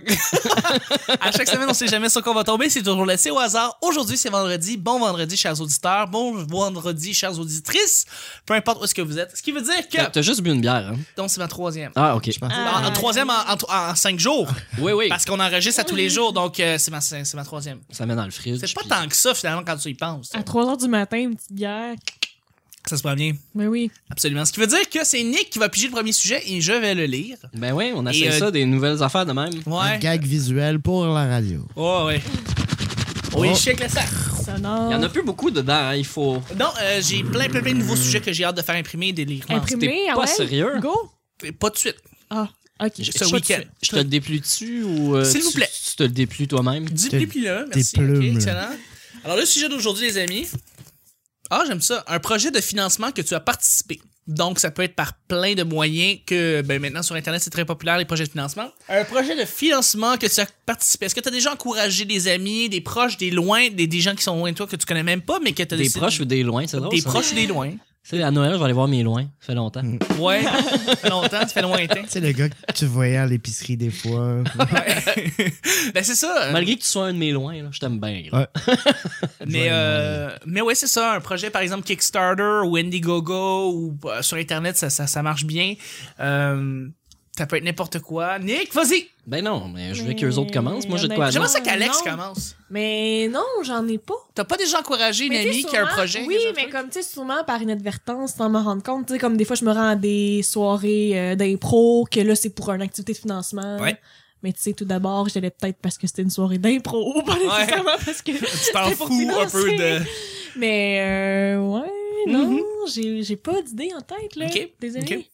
À 1.21 1.31
chaque 1.31 1.47
semaine, 1.47 1.67
on 1.69 1.73
sait 1.73 1.87
jamais 1.87 2.09
sur 2.09 2.21
quoi 2.23 2.31
on 2.31 2.35
va 2.35 2.43
tomber. 2.43 2.69
C'est 2.69 2.81
toujours 2.83 3.05
laissé 3.05 3.31
au 3.31 3.39
hasard. 3.39 3.77
Aujourd'hui, 3.81 4.17
c'est 4.17 4.29
vendredi. 4.29 4.77
Bon 4.77 4.99
vendredi, 4.99 5.37
chers 5.37 5.59
auditeurs. 5.59 6.07
Bon 6.07 6.33
vendredi, 6.45 7.13
chères 7.13 7.37
auditrices. 7.39 8.05
Peu 8.45 8.53
importe 8.53 8.81
où 8.81 8.85
est-ce 8.85 8.95
que 8.95 9.01
vous 9.01 9.17
êtes. 9.17 9.35
Ce 9.35 9.41
qui 9.41 9.51
veut 9.51 9.61
dire 9.61 9.87
que. 9.89 10.09
T'as- 10.11 10.21
juste 10.21 10.41
bu 10.41 10.51
une 10.51 10.61
bière, 10.61 10.91
hein? 10.91 10.97
Donc, 11.17 11.29
c'est 11.29 11.39
ma 11.39 11.47
troisième. 11.47 11.91
Ah, 11.95 12.15
ok. 12.15 12.29
En, 12.41 12.85
en 12.85 12.91
troisième 12.91 13.29
en, 13.29 13.33
en- 13.33 13.91
en 13.91 13.95
cinq 13.95 14.19
jours. 14.19 14.47
Oui, 14.79 14.91
oui. 14.93 15.09
Parce 15.09 15.25
qu'on 15.25 15.39
enregistre 15.39 15.81
à 15.81 15.83
tous 15.83 15.95
les 15.95 16.09
jours. 16.09 16.33
Donc, 16.33 16.59
euh, 16.59 16.77
c'est 16.79 16.91
ma, 16.91 17.01
c'est 17.01 17.33
ma 17.35 17.43
troisième. 17.43 17.79
Ça 17.91 18.05
met 18.05 18.15
dans 18.15 18.25
le 18.25 18.31
fridge. 18.31 18.59
C'est 18.61 18.73
pas 18.73 18.81
puis- 18.81 18.89
tant 18.89 19.07
que 19.07 19.15
ça, 19.15 19.33
finalement, 19.33 19.63
quand 19.65 19.77
tu 19.77 19.89
y 19.89 19.93
penses. 19.93 20.31
À 20.33 20.43
3 20.43 20.75
h 20.75 20.79
du 20.81 20.87
matin, 20.87 21.17
une 21.17 21.35
petite 21.35 21.53
bière. 21.53 21.64
Ça 22.87 22.97
se 22.97 23.01
prend 23.01 23.15
bien. 23.15 23.33
Mais 23.55 23.65
oui. 23.65 23.89
Absolument. 24.11 24.45
Ce 24.45 24.53
qui 24.53 24.59
veut 24.59 24.67
dire 24.67 24.87
que 24.89 25.03
c'est 25.03 25.23
Nick 25.23 25.49
qui 25.49 25.57
va 25.57 25.69
piger 25.69 25.87
le 25.87 25.93
premier 25.93 26.11
sujet 26.11 26.41
et 26.45 26.61
je 26.61 26.71
vais 26.71 26.93
le 26.93 27.05
lire. 27.05 27.35
Ben 27.55 27.73
oui, 27.73 27.91
on 27.95 28.05
a 28.05 28.11
Et, 28.13 28.19
fait 28.19 28.27
euh, 28.29 28.39
ça, 28.39 28.51
des 28.51 28.63
nouvelles 28.65 29.01
affaires 29.01 29.25
de 29.25 29.31
même. 29.33 29.49
Un 29.65 29.71
Ouais. 29.71 29.99
gag 29.99 30.23
visuel 30.23 30.79
pour 30.79 31.05
la 31.07 31.25
radio. 31.27 31.65
Oh, 31.75 32.03
ouais. 32.05 32.21
Oui, 33.35 33.49
Oh. 33.51 33.57
avec 33.67 33.79
le 33.81 33.89
sac. 33.89 34.07
Sonore. 34.45 34.91
Il 34.91 34.93
y 34.93 34.95
en 34.95 35.01
a 35.03 35.09
plus 35.09 35.23
beaucoup 35.23 35.49
dedans, 35.49 35.73
hein, 35.73 35.95
il 35.95 36.05
faut. 36.05 36.41
Non, 36.59 36.67
euh, 36.81 37.01
j'ai 37.03 37.23
plein, 37.23 37.49
plein, 37.49 37.61
plein 37.61 37.73
de 37.73 37.79
nouveaux 37.79 37.95
sujets 37.95 38.21
que 38.21 38.31
j'ai 38.31 38.43
hâte 38.45 38.55
de 38.57 38.61
faire 38.61 38.75
imprimer 38.75 39.07
et 39.07 39.13
de 39.13 39.23
lire. 39.23 39.43
Imprimé, 39.49 39.87
t'es 39.87 39.97
ah 40.11 40.13
pas 40.13 40.21
ouais? 40.21 40.27
sérieux? 40.27 40.73
Go! 40.79 40.93
Pas 41.59 41.71
de 41.71 41.77
suite. 41.77 41.97
Ah, 42.29 42.47
ok. 42.79 42.91
Ce 42.97 43.25
Je- 43.25 43.33
week-end. 43.33 43.61
Je 43.81 43.89
te 43.89 43.95
le 43.95 44.03
déplie 44.03 44.39
dessus 44.39 44.83
ou. 44.83 45.15
euh, 45.15 45.23
S'il 45.25 45.41
vous 45.41 45.51
plaît. 45.51 45.69
Tu 45.89 45.95
te 45.95 46.03
le 46.03 46.09
déplies 46.09 46.47
toi-même? 46.47 46.85
Tes 46.87 46.93
merci. 46.93 47.09
plumes, 47.97 48.15
Ok, 48.17 48.23
là. 48.23 48.31
excellent. 48.35 48.69
Alors, 49.25 49.37
le 49.37 49.45
sujet 49.45 49.67
d'aujourd'hui, 49.69 50.05
les 50.05 50.17
amis. 50.19 50.47
Ah, 51.49 51.63
j'aime 51.67 51.81
ça. 51.81 52.03
Un 52.07 52.19
projet 52.19 52.51
de 52.51 52.59
financement 52.61 53.11
que 53.11 53.21
tu 53.21 53.33
as 53.33 53.39
participé. 53.39 54.01
Donc, 54.27 54.57
ça 54.57 54.71
peut 54.71 54.81
être 54.81 54.95
par 54.95 55.13
plein 55.27 55.53
de 55.53 55.61
moyens 55.61 56.17
que, 56.25 56.61
ben, 56.63 56.81
maintenant, 56.81 57.03
sur 57.03 57.13
Internet, 57.15 57.43
c'est 57.43 57.51
très 57.51 57.63
populaire, 57.65 57.99
les 57.99 58.05
projets 58.05 58.23
de 58.25 58.31
financement. 58.31 58.71
Un 58.89 59.03
projet 59.03 59.35
de 59.39 59.45
financement 59.45 60.17
que 60.17 60.25
tu 60.25 60.39
as 60.41 60.47
participé. 60.65 61.05
Est-ce 61.05 61.13
que 61.13 61.19
tu 61.19 61.27
as 61.27 61.31
déjà 61.31 61.53
encouragé 61.53 62.05
des 62.05 62.27
amis, 62.27 62.67
des 62.67 62.81
proches, 62.81 63.17
des 63.17 63.29
loin, 63.29 63.69
des, 63.69 63.85
des 63.85 64.01
gens 64.01 64.15
qui 64.15 64.23
sont 64.23 64.35
loin 64.35 64.51
de 64.51 64.55
toi 64.57 64.65
que 64.65 64.75
tu 64.75 64.85
connais 64.87 65.03
même 65.03 65.21
pas, 65.21 65.39
mais 65.43 65.51
que 65.51 65.61
tu 65.61 65.75
as 65.75 65.77
Des 65.77 65.91
proches 65.91 66.19
ou 66.19 66.25
des 66.25 66.41
loin, 66.41 66.65
c'est 66.65 66.77
drôle. 66.77 66.89
Des 66.89 67.01
ça. 67.01 67.09
proches 67.09 67.33
ou 67.33 67.35
des 67.35 67.45
loin. 67.45 67.71
Tu 68.07 68.17
sais, 68.17 68.21
à 68.21 68.29
Noël, 68.29 68.51
je 68.53 68.57
vais 68.59 68.63
aller 68.65 68.73
voir 68.73 68.87
mes 68.87 69.01
loin. 69.01 69.23
Ça 69.39 69.47
fait 69.47 69.55
longtemps. 69.55 69.81
Ouais. 70.19 70.43
ça 70.43 70.95
fait 70.95 71.09
longtemps, 71.09 71.39
ça 71.39 71.47
fait 71.47 71.61
lointain. 71.63 72.03
Tu 72.03 72.09
sais, 72.09 72.19
le 72.19 72.33
gars 72.33 72.49
que 72.49 72.73
tu 72.73 72.85
voyais 72.85 73.17
à 73.17 73.25
l'épicerie 73.25 73.77
des 73.77 73.89
fois. 73.89 74.43
ben, 74.55 76.03
c'est 76.03 76.13
ça. 76.13 76.49
Malgré 76.53 76.75
que 76.75 76.81
tu 76.81 76.87
sois 76.87 77.07
un 77.07 77.13
de 77.13 77.17
mes 77.17 77.31
loin, 77.31 77.63
là, 77.63 77.69
je 77.71 77.79
t'aime 77.79 77.99
bien. 77.99 78.25
là. 78.31 78.47
Ouais. 78.67 78.75
Mais, 79.47 79.67
euh, 79.71 80.29
mais 80.45 80.61
ouais, 80.61 80.75
c'est 80.75 80.87
ça. 80.87 81.13
Un 81.13 81.19
projet, 81.19 81.49
par 81.49 81.61
exemple, 81.61 81.83
Kickstarter 81.83 82.61
ou 82.65 82.77
Indiegogo 82.77 83.71
ou 83.73 83.97
euh, 84.05 84.21
sur 84.21 84.37
Internet, 84.37 84.75
ça, 84.77 84.89
ça, 84.89 85.05
ça 85.07 85.21
marche 85.23 85.45
bien. 85.45 85.75
Euh, 86.19 86.87
ça 87.37 87.45
peut 87.45 87.57
être 87.57 87.63
n'importe 87.63 87.99
quoi. 87.99 88.39
Nick, 88.39 88.73
vas-y! 88.73 89.07
Ben 89.27 89.43
non, 89.43 89.67
mais 89.67 89.93
je 89.93 90.03
veux 90.03 90.09
Mais- 90.09 90.15
qu'eux 90.15 90.35
autres 90.35 90.53
commencent. 90.53 90.87
Moi, 90.87 90.97
j'ai 90.97 91.07
de 91.07 91.15
quoi 91.15 91.29
J'aimerais 91.31 91.49
ça 91.49 91.59
qu'Alex 91.59 92.01
commence. 92.01 92.55
Mais 92.69 93.27
non, 93.31 93.43
j'en 93.63 93.85
ai 93.87 93.97
pas. 93.97 94.13
T'as 94.33 94.43
pas 94.45 94.55
déjà 94.57 94.79
encouragé 94.79 95.25
une 95.25 95.31
Mais 95.33 95.41
amie 95.47 95.63
qui 95.63 95.75
a 95.75 95.83
un 95.83 95.87
projet? 95.87 96.23
Oui, 96.27 96.37
mais 96.55 96.69
comme 96.69 96.87
tu 96.89 97.01
sais, 97.01 97.03
sûrement 97.03 97.43
par 97.43 97.61
inadvertance, 97.61 98.35
sans 98.35 98.49
me 98.49 98.59
rendre 98.59 98.83
compte. 98.83 99.07
Tu 99.07 99.13
sais, 99.13 99.19
comme 99.19 99.35
des 99.35 99.45
fois, 99.45 99.55
je 99.55 99.65
me 99.65 99.71
rends 99.71 99.89
à 99.89 99.95
des 99.95 100.43
soirées 100.43 101.11
euh, 101.19 101.35
d'impro, 101.35 102.07
que 102.09 102.19
là, 102.19 102.35
c'est 102.35 102.51
pour 102.51 102.71
une 102.71 102.81
activité 102.81 103.13
de 103.13 103.17
financement. 103.17 103.77
Ouais. 103.79 103.97
Mais 104.43 104.53
tu 104.53 104.61
sais, 104.61 104.73
tout 104.73 104.85
d'abord, 104.85 105.27
j'allais 105.27 105.49
peut-être 105.49 105.77
parce 105.81 105.97
que 105.97 106.05
c'était 106.07 106.21
une 106.21 106.29
soirée 106.29 106.59
d'impro, 106.59 107.21
pas 107.25 107.35
nécessairement 107.37 107.97
parce 108.05 108.21
que. 108.21 108.31
Tu 108.65 108.71
t'en 108.71 108.91
fous 108.91 109.29
un 109.41 109.49
peu 109.49 109.71
de. 109.75 109.99
Mais 110.55 110.99
euh, 111.01 111.59
ouais, 111.59 111.91
non, 112.27 112.61
j'ai 112.87 113.23
j'ai 113.23 113.35
pas 113.35 113.61
d'idée 113.61 113.89
en 113.95 114.01
tête, 114.01 114.35
là. 114.35 114.45
Mhm. 114.45 114.51
Ok, 114.51 114.69
Désolée. 114.79 115.17
ok. 115.17 115.25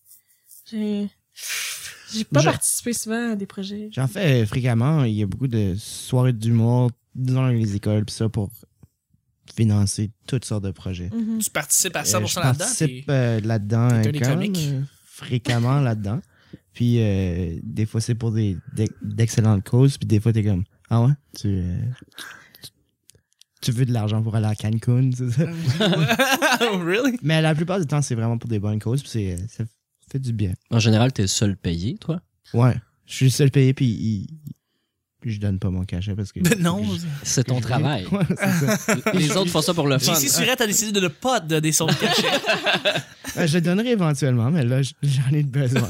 J'ai. 0.72 1.10
J'ai 2.14 2.24
pas 2.26 2.40
Je- 2.42 2.46
participé 2.46 2.94
souvent 2.94 3.32
à 3.32 3.36
des 3.36 3.46
projets. 3.46 3.90
J'en 3.92 4.08
fais 4.08 4.44
euh, 4.44 4.46
fréquemment. 4.46 5.04
Il 5.04 5.14
y 5.14 5.24
a 5.24 5.28
beaucoup 5.28 5.48
de 5.48 5.76
soirées 5.78 6.34
d'humour 6.34 6.92
dans 7.16 7.48
les 7.48 7.76
écoles 7.76 8.06
pis 8.06 8.14
ça 8.14 8.30
pour 8.30 8.50
financer 9.56 10.12
toutes 10.28 10.46
sortes 10.46 10.64
de 10.64 10.72
projets. 10.72 11.10
Mhm. 11.14 11.40
Tu 11.40 11.50
participes 11.50 11.96
à 11.96 12.02
Euh, 12.02 12.04
100% 12.04 12.28
je 12.28 12.40
là-dedans. 12.40 12.58
participe 12.60 12.88
puis- 12.88 13.06
euh, 13.10 13.40
là-dedans 13.42 13.90
euh, 13.92 14.02
euh, 14.06 14.82
fréquemment 15.06 15.80
là-dedans. 15.82 16.22
Puis 16.74 16.98
euh, 17.02 17.60
des 17.64 17.86
fois 17.86 18.00
c'est 18.00 18.16
pour 18.16 18.32
des 18.32 18.58
d'ex- 18.74 18.94
d'excellentes 19.02 19.68
causes, 19.68 19.98
puis 19.98 20.08
des 20.08 20.20
fois 20.22 20.32
t'es 20.32 20.44
comme 20.44 20.64
ah 20.90 21.02
ouais, 21.04 21.12
tu 21.38 21.48
euh, 21.48 21.78
tu- 22.64 22.72
tu 23.62 23.72
veux 23.72 23.86
de 23.86 23.92
l'argent 23.94 24.22
pour 24.24 24.36
aller 24.36 24.48
à 24.48 24.56
Cancun, 24.56 25.10
c'est 25.14 25.30
ça. 25.32 25.44
really? 26.84 27.18
Mais 27.24 27.42
la 27.42 27.54
plupart 27.54 27.80
du 27.80 27.86
temps 27.86 28.02
c'est 28.02 28.16
vraiment 28.16 28.38
pour 28.38 28.50
des 28.50 28.60
bonnes 28.60 28.80
causes, 28.80 29.02
puis 29.02 29.10
c'est 29.12 29.34
euh, 29.34 29.66
fait 30.12 30.20
du 30.20 30.34
bien. 30.34 30.54
En 30.70 30.80
général, 30.80 31.14
t'es 31.14 31.24
le 31.24 31.28
seul 31.28 31.56
payé, 31.56 31.98
toi? 31.98 32.22
Ouais, 32.54 32.76
je 33.06 33.16
suis 33.16 33.26
le 33.26 33.32
seul 33.32 33.52
payé 33.52 33.74
puis 33.74 33.86
il- 33.86 34.28
je 35.24 35.40
donne 35.40 35.60
pas 35.60 35.70
mon 35.70 35.86
cachet 35.86 36.16
parce 36.16 36.32
que 36.32 36.40
non. 36.58 36.84
C'est 37.24 37.44
ton 37.44 37.62
travail. 37.62 38.08
Ouais, 38.12 38.26
c'est 38.28 38.76
ça. 38.76 38.96
Les 39.14 39.32
autres 39.38 39.52
font 39.52 39.62
ça 39.62 39.74
pour 39.74 39.88
le 39.88 40.00
fun. 40.00 40.14
JC 40.16 40.30
Surette 40.30 40.62
a 40.62 40.68
décidé 40.68 40.92
de 40.92 41.00
ne 41.00 41.08
pas 41.08 41.40
donner 41.40 41.72
son 41.72 41.88
cachet. 41.88 42.28
Euh, 43.38 43.48
je 43.48 43.54
le 43.54 43.62
donnerai 43.62 43.92
éventuellement, 43.92 44.52
mais 44.52 44.66
là 44.66 44.82
j'en 44.82 45.32
ai 45.32 45.44
besoin. 45.44 45.88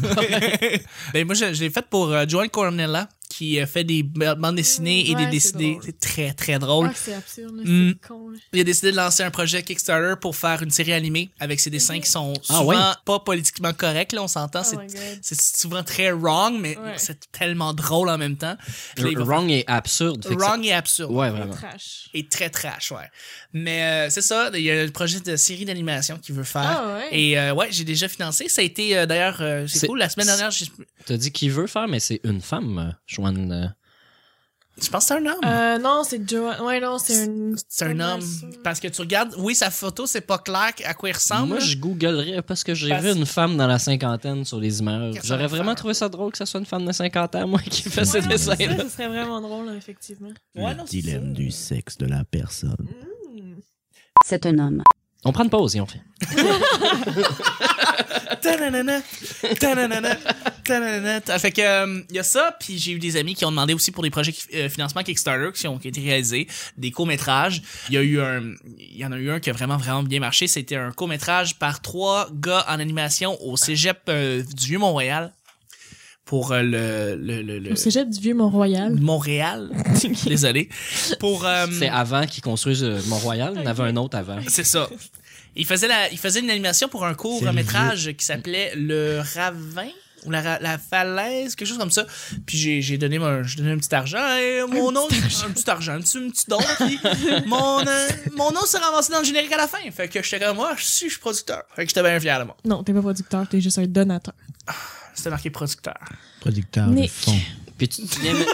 ben, 1.14 1.26
moi, 1.26 1.34
je, 1.34 1.60
l'ai 1.60 1.72
fait 1.72 1.84
pour 1.90 2.12
euh, 2.12 2.24
Joanne 2.28 2.50
Cornella, 2.50 3.10
qui 3.42 3.60
euh, 3.60 3.66
fait 3.66 3.84
des 3.84 4.04
bandes 4.04 4.56
dessinées 4.56 5.10
et 5.10 5.16
Ouais, 5.16 5.26
des 5.32 5.40
drôle. 5.40 5.82
C'est 5.84 6.00
très, 6.00 6.34
très 6.34 6.60
drôle. 6.60 6.88
Ah, 6.92 6.96
c'est 6.96 7.14
absurde, 7.16 7.56
Mm. 7.64 7.94
c'est 8.00 8.08
con. 8.08 8.30
là. 8.30 8.38
Il 8.54 8.60
a 8.60 8.64
décidé 8.64 8.92
de 8.92 8.98
lancer 8.98 9.24
un 9.24 9.32
projet 9.32 9.64
Kickstarter 9.64 10.14
pour 10.22 10.36
faire 10.36 10.62
une 10.62 10.70
série 10.70 10.94
animée 10.94 11.32
avec 11.40 11.60
ses 11.60 11.72
dessins 11.72 12.00
qui 12.00 12.10
sont 12.12 12.34
Ah 12.50 12.58
souvent 12.60 12.66
ouais? 12.68 12.76
pas 13.04 13.20
politiquement 13.20 13.74
corrects, 13.74 14.12
là, 14.12 14.22
on 14.22 14.28
s'entend. 14.28 14.62
Oh 14.64 14.78
c'est, 15.24 15.42
souvent 15.42 15.84
très 15.84 16.12
wrong, 16.12 16.60
mais 16.60 16.78
Ouais. 16.78 16.94
c'est 16.98 17.32
tellement 17.32 17.74
drôle 17.74 18.10
en 18.10 18.18
même 18.20 18.38
temps. 18.38 18.56
Là, 18.98 19.10
Wrong 19.24 19.50
et 19.50 19.64
absurde. 19.68 20.24
faire- 20.24 20.36
que 20.38 20.44
ça- 20.44 20.50
wrong 20.50 20.64
et 20.66 20.72
absurde. 20.74 21.12
Ouais, 21.12 21.30
vraiment. 21.32 21.54
Trash. 21.54 22.10
Et 22.14 22.28
très 22.28 22.50
trash, 22.52 22.92
ouais. 22.92 23.10
Mais 23.54 23.82
euh, 23.84 24.10
c'est 24.12 24.22
ça, 24.22 24.52
il 24.54 24.62
y 24.62 24.70
a 24.72 24.82
un 24.82 24.88
projet 24.90 25.20
de 25.20 25.36
série 25.36 25.66
d'animation 25.66 26.18
qu'il 26.20 26.36
veut 26.36 26.44
faire. 26.44 26.62
Ah 26.64 26.94
ouais. 26.98 27.08
Et 27.20 27.40
euh, 27.40 27.54
ouais, 27.56 27.70
j'ai 27.72 27.84
déjà 27.86 28.08
financé. 28.08 28.50
Ça 28.50 28.62
a 28.62 28.64
été 28.66 28.98
euh, 28.98 29.06
d'ailleurs, 29.08 29.38
euh, 29.42 29.66
c'est 29.68 29.80
C'est- 29.80 29.88
cool. 29.88 29.98
La 30.00 30.10
semaine 30.10 30.28
dernière, 30.28 30.52
j'ai- 30.52 30.66
T'as 31.06 31.18
dit 31.18 31.32
qu'il 31.32 31.50
veut 31.52 31.66
faire, 31.68 31.88
mais 31.88 32.00
c'est 32.00 32.20
une 32.24 32.42
femme, 32.42 32.78
euh, 32.78 32.92
Joanne. 33.08 33.31
Euh, 33.38 33.68
je 34.82 34.90
pense 34.90 35.04
que 35.04 35.08
c'est 35.10 35.14
un 35.20 35.26
homme. 35.26 35.40
Euh, 35.46 35.78
non, 35.78 36.04
c'est 36.04 36.28
Joe. 36.28 36.60
Ouais, 36.62 36.80
non, 36.80 36.98
c'est 36.98 37.28
un. 37.28 37.54
c'est 37.68 37.86
un 37.86 38.00
homme. 38.00 38.22
Parce 38.64 38.80
que 38.80 38.88
tu 38.88 39.02
regardes, 39.02 39.36
oui, 39.38 39.54
sa 39.54 39.70
photo, 39.70 40.08
c'est 40.08 40.22
pas 40.22 40.38
clair 40.40 40.72
à 40.86 40.94
quoi 40.94 41.10
il 41.10 41.14
ressemble. 41.14 41.50
Moi, 41.50 41.60
je 41.60 41.76
googlerais 41.78 42.42
parce 42.42 42.64
que 42.64 42.74
j'ai 42.74 42.90
Parce- 42.90 43.04
vu 43.04 43.12
une 43.12 43.26
femme 43.26 43.58
dans 43.58 43.68
la 43.68 43.78
cinquantaine 43.80 44.44
sur 44.46 44.60
les 44.60 44.80
images. 44.80 45.16
J'aurais 45.24 45.48
vraiment 45.48 45.76
trouvé 45.76 45.94
ça 45.94 46.08
drôle 46.10 46.32
que 46.32 46.38
ça 46.38 46.46
soit 46.46 46.60
une 46.62 46.66
femme 46.66 46.86
de 46.86 46.92
50 46.92 47.36
ans, 47.36 47.48
moi, 47.48 47.60
qui 47.60 47.84
fait 47.84 48.00
Ouais, 48.02 48.06
ces 48.06 48.22
non, 48.22 48.28
dessins 48.30 48.56
c'est 48.58 48.66
ça, 48.66 48.72
là 48.78 48.84
Ce 48.84 48.90
serait 48.90 49.08
vraiment 49.10 49.42
drôle, 49.42 49.72
effectivement. 49.76 50.32
Ouais, 50.56 50.74
non, 50.74 50.86
c'est 50.88 51.02
ça. 51.02 51.52
sexe 51.52 51.98
de 51.98 52.06
la 52.08 52.24
personne. 52.24 52.76
Mm. 53.34 53.56
C'est 54.26 54.46
un 54.46 54.58
homme. 54.58 54.84
On 55.24 55.32
prend 55.32 55.44
une 55.44 55.50
pause 55.50 55.76
et 55.76 55.82
on 55.82 55.86
fait. 55.86 56.02
Ta- 61.22 61.38
Fait 61.40 61.52
que 61.52 61.62
euh, 61.62 62.02
il 62.10 62.16
y 62.16 62.20
a 62.20 62.24
ça, 62.24 62.56
puis 62.60 62.78
j'ai 62.80 62.92
eu 62.94 63.00
des 63.00 63.18
amis 63.18 63.36
qui 63.36 63.46
ont 63.46 63.52
demandé 63.52 63.74
aussi 63.74 63.92
pour 63.92 64.04
des 64.04 64.10
projets 64.10 64.34
euh, 64.56 64.70
financement 64.70 65.04
Kickstarter 65.04 65.50
qui 65.54 65.68
ont 65.68 65.78
qui 65.78 65.88
ont 65.88 65.90
été 65.90 66.02
réalisés, 66.02 66.48
des 66.78 66.92
courts-métrages. 66.92 67.62
Il 67.90 67.96
y 67.96 67.98
a 67.98 68.02
eu 68.02 68.20
un 68.22 68.42
il 68.80 68.98
y 68.98 69.06
en 69.06 69.12
a 69.12 69.18
eu 69.18 69.30
un 69.32 69.40
qui 69.40 69.50
a 69.50 69.54
vraiment 69.54 69.78
vraiment 69.78 70.04
bien 70.04 70.20
marché, 70.20 70.48
c'était 70.48 70.76
un 70.76 70.92
court-métrage 70.92 71.58
par 71.60 71.82
trois 71.82 72.30
gars 72.34 72.66
en 72.68 72.80
animation 72.80 73.38
au 73.44 73.58
Cégep 73.58 74.00
euh, 74.10 74.44
du 74.56 74.68
Vieux-Montréal 74.68 75.34
pour 76.32 76.54
euh, 76.54 76.62
le 76.64 77.18
le 77.18 77.42
le, 77.42 77.60
le- 77.60 77.74
Au 77.74 77.76
cégep 77.76 78.10
du 78.10 78.22
Vieux-Mont-Royal. 78.22 78.94
Montréal. 79.02 79.70
Désolé. 80.26 80.70
Pour 81.20 81.46
euh, 81.46 81.68
C'est 81.78 81.90
avant 81.90 82.26
qu'ils 82.26 82.42
construisent 82.42 82.86
euh, 82.86 83.02
Mont-Royal. 83.08 83.52
Il 83.58 83.64
y 83.64 83.68
en 83.68 83.70
avait 83.70 83.84
un 83.84 83.98
autre 83.98 84.18
avant. 84.18 84.40
C'est 84.48 84.64
ça. 84.64 84.88
Il 85.58 85.66
faisait, 85.66 85.90
la, 85.90 86.10
il 86.10 86.18
faisait 86.18 86.40
une 86.40 86.50
animation 86.50 86.88
pour 86.88 87.04
un 87.06 87.16
court 87.16 87.44
métrage 87.52 88.14
qui 88.18 88.24
s'appelait 88.26 88.72
Le 88.78 89.20
Ravin 89.36 89.90
ou 90.26 90.32
la, 90.32 90.58
la 90.60 90.78
falaise, 90.78 91.54
quelque 91.56 91.68
chose 91.68 91.78
comme 91.80 91.92
ça. 91.92 92.06
Puis 92.46 92.58
j'ai, 92.58 92.82
j'ai 92.82 92.98
donné, 92.98 93.20
mon, 93.20 93.44
j'ai 93.44 93.58
donné 93.58 93.72
un 93.72 93.78
petit 93.78 93.94
argent. 93.94 94.26
Et 94.38 94.62
mon 94.72 94.90
nom, 94.94 95.08
un 95.12 95.52
petit 95.52 95.70
argent, 95.70 95.92
un 95.96 96.00
petit, 96.00 96.18
un 96.18 96.30
petit 96.30 96.46
don. 96.48 96.60
Puis 96.86 96.98
mon, 97.46 97.80
euh, 97.86 98.08
mon 98.38 98.52
nom 98.52 98.62
s'est 98.66 98.78
ramassé 98.78 99.12
dans 99.12 99.20
le 99.20 99.26
générique 99.26 99.52
à 99.52 99.58
la 99.58 99.68
fin. 99.68 99.80
Fait 99.92 100.08
que 100.08 100.24
j'étais 100.24 100.46
comme 100.46 100.56
moi, 100.56 100.76
je 100.78 100.86
suis, 100.86 101.08
je 101.08 101.12
suis 101.16 101.20
producteur. 101.20 101.64
Fait 101.76 101.84
que 101.84 101.90
j'étais 101.90 102.04
bien 102.04 102.18
fier 102.22 102.40
de 102.40 102.46
moi. 102.46 102.56
Non, 102.64 102.84
t'es 102.84 102.94
pas 102.94 103.02
producteur, 103.02 103.46
t'es 103.50 103.60
juste 103.60 103.80
un 103.80 103.86
donateur. 103.86 104.36
C'était 105.14 105.30
marqué 105.30 105.50
producteur. 105.50 105.98
Producteur 106.40 106.88
de 106.88 106.94
Nick. 106.94 107.12
fond. 107.12 107.38
Puis 107.78 107.88
tu 107.90 108.02
te 108.04 108.14
souviens, 108.16 108.34
mais- 108.34 108.46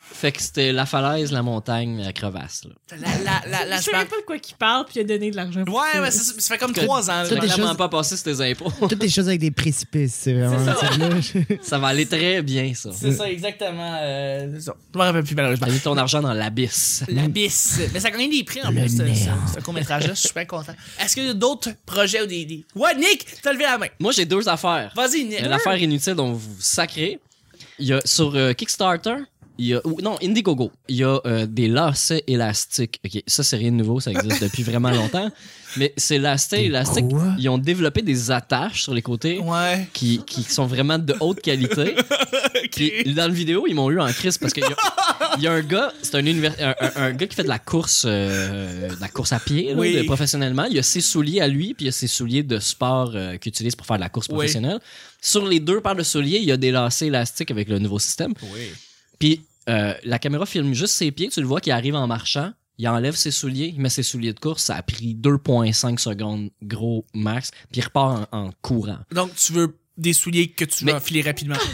fait 0.00 0.32
que 0.32 0.42
c'était 0.42 0.72
la 0.72 0.84
falaise, 0.86 1.30
la 1.32 1.42
montagne, 1.42 2.02
la 2.02 2.12
crevasse. 2.12 2.62
Là. 2.64 2.72
La, 2.98 3.08
la, 3.08 3.48
la, 3.58 3.64
la, 3.66 3.76
je 3.78 3.82
sais 3.84 3.92
même 3.92 4.06
pas 4.08 4.16
de 4.16 4.22
quoi 4.26 4.38
qu'il 4.38 4.56
parle, 4.56 4.84
puis 4.86 4.94
il 4.96 5.00
a 5.00 5.04
donné 5.04 5.30
de 5.30 5.36
l'argent. 5.36 5.60
Ouais, 5.62 5.92
ça. 5.92 6.00
mais 6.00 6.10
ça, 6.10 6.32
ça 6.38 6.54
fait 6.54 6.58
comme 6.58 6.72
trois 6.72 7.08
ans. 7.10 7.22
Les 7.22 7.36
Vraiment 7.36 7.68
choses- 7.68 7.76
pas 7.76 7.88
passer 7.88 8.16
sur 8.16 8.24
tes 8.24 8.50
impôts. 8.50 8.72
Toutes 8.88 9.02
les 9.02 9.08
choses 9.08 9.28
avec 9.28 9.40
des 9.40 9.50
précipices, 9.50 10.14
c'est 10.14 10.32
vraiment. 10.34 10.72
ça 11.62 11.78
va 11.78 11.88
aller 11.88 12.06
très 12.06 12.42
bien, 12.42 12.72
ça. 12.74 12.90
C'est 12.92 13.12
ça, 13.12 13.30
exactement. 13.30 13.98
Euh, 14.02 14.50
c'est 14.54 14.62
ça. 14.62 14.74
Je 14.92 14.98
me 14.98 15.04
rappelle 15.04 15.22
plus 15.24 15.34
malheureusement. 15.34 15.66
T'as 15.68 15.72
mis 15.72 15.80
ton 15.80 15.96
argent 15.96 16.20
dans 16.20 16.32
l'abysse. 16.32 17.04
L'abysse. 17.08 17.80
Mais 17.92 18.00
ça 18.00 18.08
a 18.08 18.10
gagné 18.10 18.28
des 18.28 18.44
prix 18.44 18.60
en 18.62 18.70
Le 18.70 18.80
plus, 18.80 18.96
ce, 18.96 19.02
néant. 19.02 19.36
ce, 19.46 19.54
ce 19.54 19.60
court-métrage-là. 19.60 20.14
Je 20.14 20.18
suis 20.18 20.28
super 20.28 20.46
content. 20.46 20.74
Est-ce 21.00 21.14
qu'il 21.14 21.26
y 21.26 21.30
a 21.30 21.34
d'autres 21.34 21.70
projets 21.86 22.22
ou 22.22 22.26
des, 22.26 22.44
des. 22.44 22.64
Ouais, 22.74 22.94
Nick, 22.96 23.26
t'as 23.42 23.52
levé 23.52 23.64
la 23.64 23.78
main. 23.78 23.86
Moi, 24.00 24.12
j'ai 24.12 24.24
deux 24.24 24.48
affaires. 24.48 24.92
Vas-y, 24.96 25.24
Nick. 25.24 25.42
Euh, 25.42 25.48
L'affaire 25.48 25.76
inutile 25.80 26.14
dont 26.14 26.32
vous 26.32 26.38
vous 26.38 26.60
sacrez. 26.60 27.20
Il 27.78 27.86
y 27.86 27.92
a 27.92 28.00
sur 28.04 28.34
euh, 28.34 28.52
Kickstarter, 28.52 29.16
il 29.58 29.66
y 29.66 29.74
a 29.74 29.80
ou, 29.86 30.00
non 30.00 30.16
Indiegogo, 30.22 30.70
il 30.88 30.96
y 30.96 31.04
a 31.04 31.20
euh, 31.26 31.46
des 31.46 31.66
lacets 31.68 32.22
élastiques. 32.26 33.00
Ok, 33.04 33.22
ça 33.26 33.42
c'est 33.42 33.56
rien 33.56 33.70
de 33.72 33.76
nouveau, 33.76 33.98
ça 34.00 34.10
existe 34.12 34.42
depuis 34.42 34.62
vraiment 34.62 34.90
longtemps. 34.90 35.30
Mais 35.76 35.92
ces 35.96 36.18
lacets 36.18 36.64
élastiques, 36.64 37.08
quoi? 37.08 37.34
ils 37.38 37.48
ont 37.48 37.58
développé 37.58 38.02
des 38.02 38.30
attaches 38.30 38.82
sur 38.84 38.94
les 38.94 39.02
côtés 39.02 39.38
Ouais. 39.40 39.88
qui, 39.92 40.22
qui 40.24 40.42
sont 40.44 40.66
vraiment 40.66 40.98
de 40.98 41.14
haute 41.20 41.40
qualité. 41.40 41.94
Puis 42.72 43.14
dans 43.14 43.26
le 43.28 43.34
vidéo, 43.34 43.66
ils 43.68 43.74
m'ont 43.74 43.90
eu 43.90 44.00
en 44.00 44.10
crise 44.12 44.38
parce 44.38 44.52
qu'il 44.52 44.62
y, 44.62 44.66
a- 44.66 44.76
il 45.38 45.44
y 45.44 45.46
a 45.46 45.52
un 45.52 45.62
gars, 45.62 45.92
c'est 46.02 46.14
un, 46.16 46.24
univers- 46.26 46.54
un, 46.60 46.74
un- 46.80 47.02
un 47.04 47.12
gars 47.12 47.26
qui 47.26 47.34
fait 47.34 47.42
de 47.44 47.48
la 47.48 47.58
course, 47.58 48.04
euh, 48.06 48.94
de 48.94 49.00
la 49.00 49.08
course 49.08 49.32
à 49.32 49.40
pied 49.40 49.70
là, 49.72 49.78
Oui. 49.80 49.94
de- 49.96 50.02
professionnellement. 50.02 50.64
Il 50.64 50.74
y 50.74 50.78
a 50.78 50.82
ses 50.82 51.00
souliers 51.00 51.40
à 51.40 51.48
lui, 51.48 51.74
puis 51.74 51.84
il 51.84 51.86
y 51.86 51.88
a 51.88 51.92
ses 51.92 52.06
souliers 52.08 52.42
de 52.42 52.58
sport 52.58 53.12
euh, 53.14 53.36
qu'il 53.36 53.50
utilise 53.50 53.74
pour 53.76 53.86
faire 53.86 53.96
de 53.96 54.02
la 54.02 54.08
course 54.08 54.26
Oui. 54.28 54.34
professionnelle. 54.36 54.80
Sur 55.22 55.46
les 55.46 55.60
deux 55.60 55.80
paires 55.80 55.96
de 55.96 56.02
souliers, 56.02 56.38
il 56.38 56.44
y 56.44 56.52
a 56.52 56.56
des 56.56 56.70
lacets 56.70 57.06
élastiques 57.06 57.50
avec 57.50 57.68
le 57.68 57.78
nouveau 57.78 57.98
système. 57.98 58.34
Oui. 58.52 58.68
Puis 59.18 59.40
euh, 59.68 59.94
la 60.04 60.18
caméra 60.18 60.46
filme 60.46 60.72
juste 60.74 60.94
ses 60.94 61.10
pieds, 61.10 61.28
tu 61.28 61.40
le 61.40 61.46
vois 61.46 61.60
qui 61.60 61.70
arrive 61.70 61.94
en 61.94 62.06
marchant. 62.06 62.52
Il 62.80 62.86
enlève 62.88 63.16
ses 63.16 63.32
souliers, 63.32 63.72
il 63.74 63.80
met 63.80 63.88
ses 63.88 64.04
souliers 64.04 64.32
de 64.32 64.38
course. 64.38 64.62
Ça 64.62 64.76
a 64.76 64.82
pris 64.82 65.14
2,5 65.16 65.98
secondes, 65.98 66.50
gros 66.62 67.04
max. 67.12 67.50
Puis 67.72 67.80
il 67.80 67.84
repart 67.84 68.28
en, 68.32 68.38
en 68.46 68.50
courant. 68.62 68.98
Donc, 69.12 69.34
tu 69.34 69.52
veux 69.52 69.76
des 69.98 70.12
souliers 70.14 70.48
que 70.48 70.64
tu 70.64 70.84
Mais- 70.84 70.92
veux 70.92 70.96
enfiler 70.98 71.22
rapidement. 71.22 71.56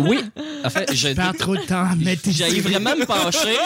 Oui, 0.00 0.20
en 0.62 0.70
fait, 0.70 0.94
je, 0.94 1.08
Perds 1.08 1.36
trop 1.38 1.56
de 1.56 1.62
temps 1.62 1.84
à 1.90 1.96
mettre 1.96 2.30
J'allais 2.30 2.60
vraiment 2.60 2.94
me 2.94 3.04
pencher. 3.04 3.56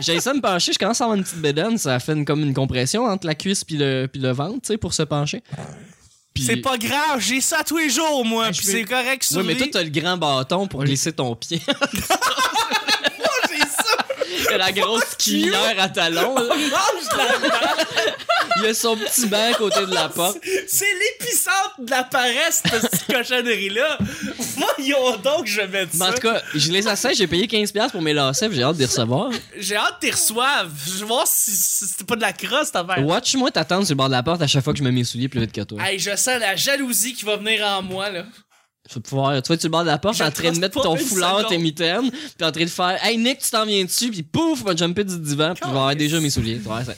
J'allais 0.00 0.20
ça 0.20 0.32
me 0.32 0.40
pencher. 0.40 0.72
Je 0.72 0.78
commence 0.78 1.02
à 1.02 1.04
avoir 1.04 1.18
une 1.18 1.22
petite 1.24 1.36
bédaine. 1.42 1.76
Ça 1.76 1.98
fait 2.00 2.12
une- 2.14 2.24
comme 2.24 2.40
une 2.40 2.54
compression 2.54 3.04
entre 3.04 3.26
la 3.26 3.34
cuisse 3.34 3.62
puis 3.62 3.76
le, 3.76 4.06
puis 4.10 4.18
le 4.22 4.30
ventre, 4.32 4.62
tu 4.62 4.68
sais, 4.68 4.78
pour 4.78 4.94
se 4.94 5.02
pencher. 5.02 5.42
C'est 6.42 6.56
pas 6.62 6.78
grave, 6.78 7.18
j'ai 7.20 7.42
ça 7.42 7.62
tous 7.66 7.76
les 7.76 7.90
jours, 7.90 8.24
moi. 8.24 8.46
Ah, 8.48 8.52
Puis 8.52 8.62
je 8.64 8.70
c'est 8.70 8.84
correct 8.84 9.22
sur 9.22 9.38
Oui, 9.40 9.44
mais 9.48 9.54
toi, 9.56 9.66
t'as 9.72 9.82
le 9.82 9.90
grand 9.90 10.16
bâton 10.16 10.66
pour 10.66 10.82
glisser 10.84 11.12
ton 11.12 11.34
pied. 11.36 11.60
j'ai 13.50 13.58
ça. 13.60 14.48
T'as 14.48 14.56
la 14.58 14.72
grosse 14.72 15.14
cuillère 15.18 15.76
à 15.78 15.88
talons. 15.88 16.34
là. 16.36 16.54
Mange 16.56 17.08
de 17.12 17.18
la 17.18 17.26
Il 18.58 18.62
y 18.64 18.66
a 18.68 18.74
son 18.74 18.96
petit 18.96 19.26
banc 19.26 19.50
à 19.52 19.54
côté 19.54 19.84
de 19.86 19.92
la 19.94 20.08
porte. 20.08 20.38
C'est 20.68 20.84
de 21.86 21.90
la 21.90 22.04
paresse, 22.04 22.62
cette 22.70 23.06
cochonnerie-là. 23.10 23.98
Voyons 24.56 25.16
donc, 25.18 25.46
je 25.46 25.60
vais 25.62 25.68
mettre 25.68 25.92
Mais 25.94 26.02
en 26.04 26.06
ça. 26.08 26.12
tout 26.14 26.20
cas, 26.20 26.42
je 26.54 26.70
les 26.72 26.86
assais, 26.86 27.14
j'ai 27.14 27.26
payé 27.26 27.46
15$ 27.46 27.90
pour 27.90 28.02
mes 28.02 28.12
lacets, 28.12 28.48
j'ai 28.52 28.62
hâte 28.62 28.74
de 28.74 28.80
les 28.80 28.86
recevoir. 28.86 29.30
J'ai 29.56 29.76
hâte 29.76 29.96
que 30.00 30.06
tu 30.06 30.12
reçoives. 30.12 30.70
Je 30.86 30.98
vais 31.00 31.06
voir 31.06 31.26
si, 31.26 31.50
si 31.52 31.86
c'était 31.86 32.04
pas 32.04 32.16
de 32.16 32.20
la 32.22 32.32
crosse, 32.32 32.66
cette 32.66 32.76
affaire. 32.76 33.04
Watch-moi 33.04 33.50
t'attendre 33.50 33.84
sur 33.86 33.94
le 33.94 33.96
bord 33.98 34.08
de 34.08 34.12
la 34.12 34.22
porte 34.22 34.42
à 34.42 34.46
chaque 34.46 34.64
fois 34.64 34.72
que 34.72 34.78
je 34.78 34.84
mets 34.84 34.92
mes 34.92 35.04
souliers 35.04 35.28
plus 35.28 35.40
vite 35.40 35.52
que 35.52 35.62
toi. 35.62 35.82
Hey, 35.82 35.98
je 35.98 36.14
sens 36.16 36.38
la 36.40 36.56
jalousie 36.56 37.14
qui 37.14 37.24
va 37.24 37.36
venir 37.36 37.64
en 37.66 37.82
moi, 37.82 38.10
là. 38.10 38.24
Tu 38.88 38.94
vas 38.94 39.00
pouvoir, 39.00 39.42
tu 39.42 39.46
sur 39.54 39.58
le 39.64 39.68
bord 39.68 39.82
de 39.82 39.88
la 39.88 39.98
porte, 39.98 40.20
en 40.20 40.30
train 40.30 40.52
de 40.52 40.58
mettre 40.58 40.80
ton 40.80 40.96
foulard, 40.96 41.46
tes 41.48 41.58
mitaines, 41.58 42.10
puis 42.10 42.46
en 42.46 42.52
train 42.52 42.64
de 42.64 42.70
faire 42.70 42.98
Hey 43.04 43.18
Nick, 43.18 43.38
tu 43.40 43.50
t'en 43.50 43.66
viens 43.66 43.84
dessus, 43.84 44.10
puis 44.10 44.22
pouf, 44.22 44.62
va 44.62 44.76
jumper 44.76 45.04
du 45.04 45.18
divan, 45.18 45.54
puis 45.54 45.62
je 45.64 45.70
vais 45.70 45.76
avoir 45.78 45.96
déjà 45.96 46.20
mes 46.20 46.30
souliers. 46.30 46.60
Ouais, 46.64 46.84
ça- 46.84 46.94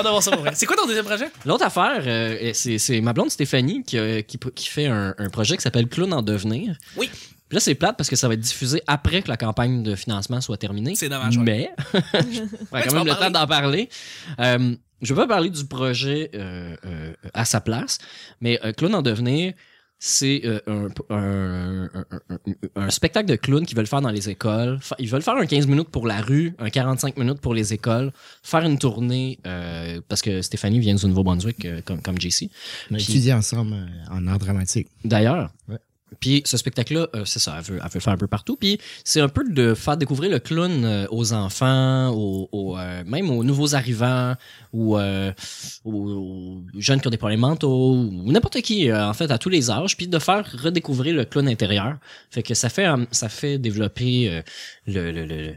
voir 0.00 0.22
ça. 0.22 0.30
Pour 0.32 0.40
vrai. 0.40 0.52
C'est 0.54 0.66
quoi 0.66 0.76
ton 0.76 0.86
deuxième 0.86 1.04
projet? 1.04 1.28
L'autre 1.44 1.64
affaire, 1.64 2.02
euh, 2.06 2.50
c'est, 2.54 3.00
ma 3.00 3.12
blonde 3.12 3.30
Stéphanie 3.30 3.82
qui, 3.84 3.98
euh, 3.98 4.22
qui, 4.22 4.38
qui 4.54 4.68
fait 4.68 4.86
un, 4.86 5.14
un 5.18 5.28
projet 5.30 5.56
qui 5.56 5.62
s'appelle 5.62 5.88
Clown 5.88 6.12
en 6.12 6.22
devenir. 6.22 6.76
Oui. 6.96 7.10
Là, 7.50 7.60
c'est 7.60 7.74
plate 7.74 7.96
parce 7.96 8.10
que 8.10 8.16
ça 8.16 8.26
va 8.26 8.34
être 8.34 8.40
diffusé 8.40 8.82
après 8.86 9.22
que 9.22 9.28
la 9.28 9.36
campagne 9.36 9.82
de 9.82 9.94
financement 9.94 10.40
soit 10.40 10.56
terminée. 10.56 10.94
C'est 10.96 11.08
dommage. 11.08 11.38
Mais, 11.38 11.70
on 11.94 12.80
quand 12.80 12.90
vas 12.90 13.04
même 13.04 13.06
le 13.06 13.14
temps 13.14 13.30
d'en 13.30 13.46
parler. 13.46 13.88
Euh, 14.40 14.74
je 15.02 15.14
vais 15.14 15.20
pas 15.22 15.28
parler 15.28 15.50
du 15.50 15.64
projet 15.66 16.30
euh, 16.34 16.74
euh, 16.84 17.12
à 17.34 17.44
sa 17.44 17.60
place, 17.60 17.98
mais 18.40 18.58
Clown 18.76 18.94
en 18.94 19.02
devenir, 19.02 19.52
c'est 19.98 20.42
euh, 20.44 20.58
un, 20.66 20.88
un, 21.14 21.84
un- 21.94 22.04
un- 22.30 22.38
un 22.76 22.90
spectacle 22.90 23.28
de 23.28 23.36
clown 23.36 23.64
qu'ils 23.64 23.76
veulent 23.76 23.86
faire 23.86 24.02
dans 24.02 24.10
les 24.10 24.28
écoles. 24.28 24.78
Ils 24.98 25.08
veulent 25.08 25.22
faire 25.22 25.36
un 25.36 25.46
15 25.46 25.66
minutes 25.66 25.88
pour 25.88 26.06
la 26.06 26.20
rue, 26.20 26.54
un 26.58 26.68
45 26.70 27.16
minutes 27.16 27.40
pour 27.40 27.54
les 27.54 27.72
écoles, 27.72 28.12
faire 28.42 28.62
une 28.62 28.78
tournée, 28.78 29.38
euh, 29.46 30.00
parce 30.08 30.20
que 30.20 30.42
Stéphanie 30.42 30.80
vient 30.80 30.94
du 30.94 31.06
Nouveau-Brunswick, 31.06 31.64
euh, 31.64 31.80
comme, 31.84 32.02
comme 32.02 32.20
JC. 32.20 32.50
On 32.90 32.94
a 32.94 32.98
étudié 32.98 33.32
ensemble 33.32 33.74
en 34.10 34.26
art 34.26 34.38
dramatique. 34.38 34.88
D'ailleurs. 35.04 35.52
Ouais. 35.68 35.78
Puis 36.20 36.42
ce 36.44 36.56
spectacle-là, 36.56 37.08
euh, 37.14 37.24
c'est 37.24 37.38
ça, 37.38 37.56
elle 37.58 37.64
veut, 37.64 37.80
elle 37.82 37.90
veut 37.90 38.00
faire 38.00 38.12
un 38.12 38.16
peu 38.18 38.26
partout. 38.26 38.56
Puis 38.56 38.78
c'est 39.04 39.20
un 39.20 39.28
peu 39.28 39.44
de 39.48 39.74
faire 39.74 39.96
découvrir 39.96 40.30
le 40.30 40.38
clown 40.38 40.84
euh, 40.84 41.06
aux 41.10 41.32
enfants, 41.32 42.10
aux, 42.10 42.48
aux, 42.52 42.78
euh, 42.78 43.02
même 43.06 43.30
aux 43.30 43.42
nouveaux 43.42 43.74
arrivants, 43.74 44.34
ou 44.72 44.98
euh, 44.98 45.32
aux, 45.84 45.92
aux 45.92 46.62
jeunes 46.78 47.00
qui 47.00 47.08
ont 47.08 47.10
des 47.10 47.16
problèmes 47.16 47.40
mentaux, 47.40 47.94
ou 47.94 48.30
n'importe 48.30 48.60
qui, 48.62 48.90
euh, 48.90 49.08
en 49.08 49.14
fait, 49.14 49.30
à 49.30 49.38
tous 49.38 49.48
les 49.48 49.70
âges, 49.70 49.96
puis 49.96 50.08
de 50.08 50.18
faire 50.18 50.46
redécouvrir 50.62 51.14
le 51.14 51.24
clown 51.24 51.48
intérieur. 51.48 51.98
Fait 52.30 52.42
que 52.42 52.54
ça 52.54 52.68
fait, 52.68 52.86
ça 53.10 53.28
fait 53.28 53.58
développer 53.58 54.42
le, 54.86 55.10
le, 55.10 55.26
le, 55.26 55.54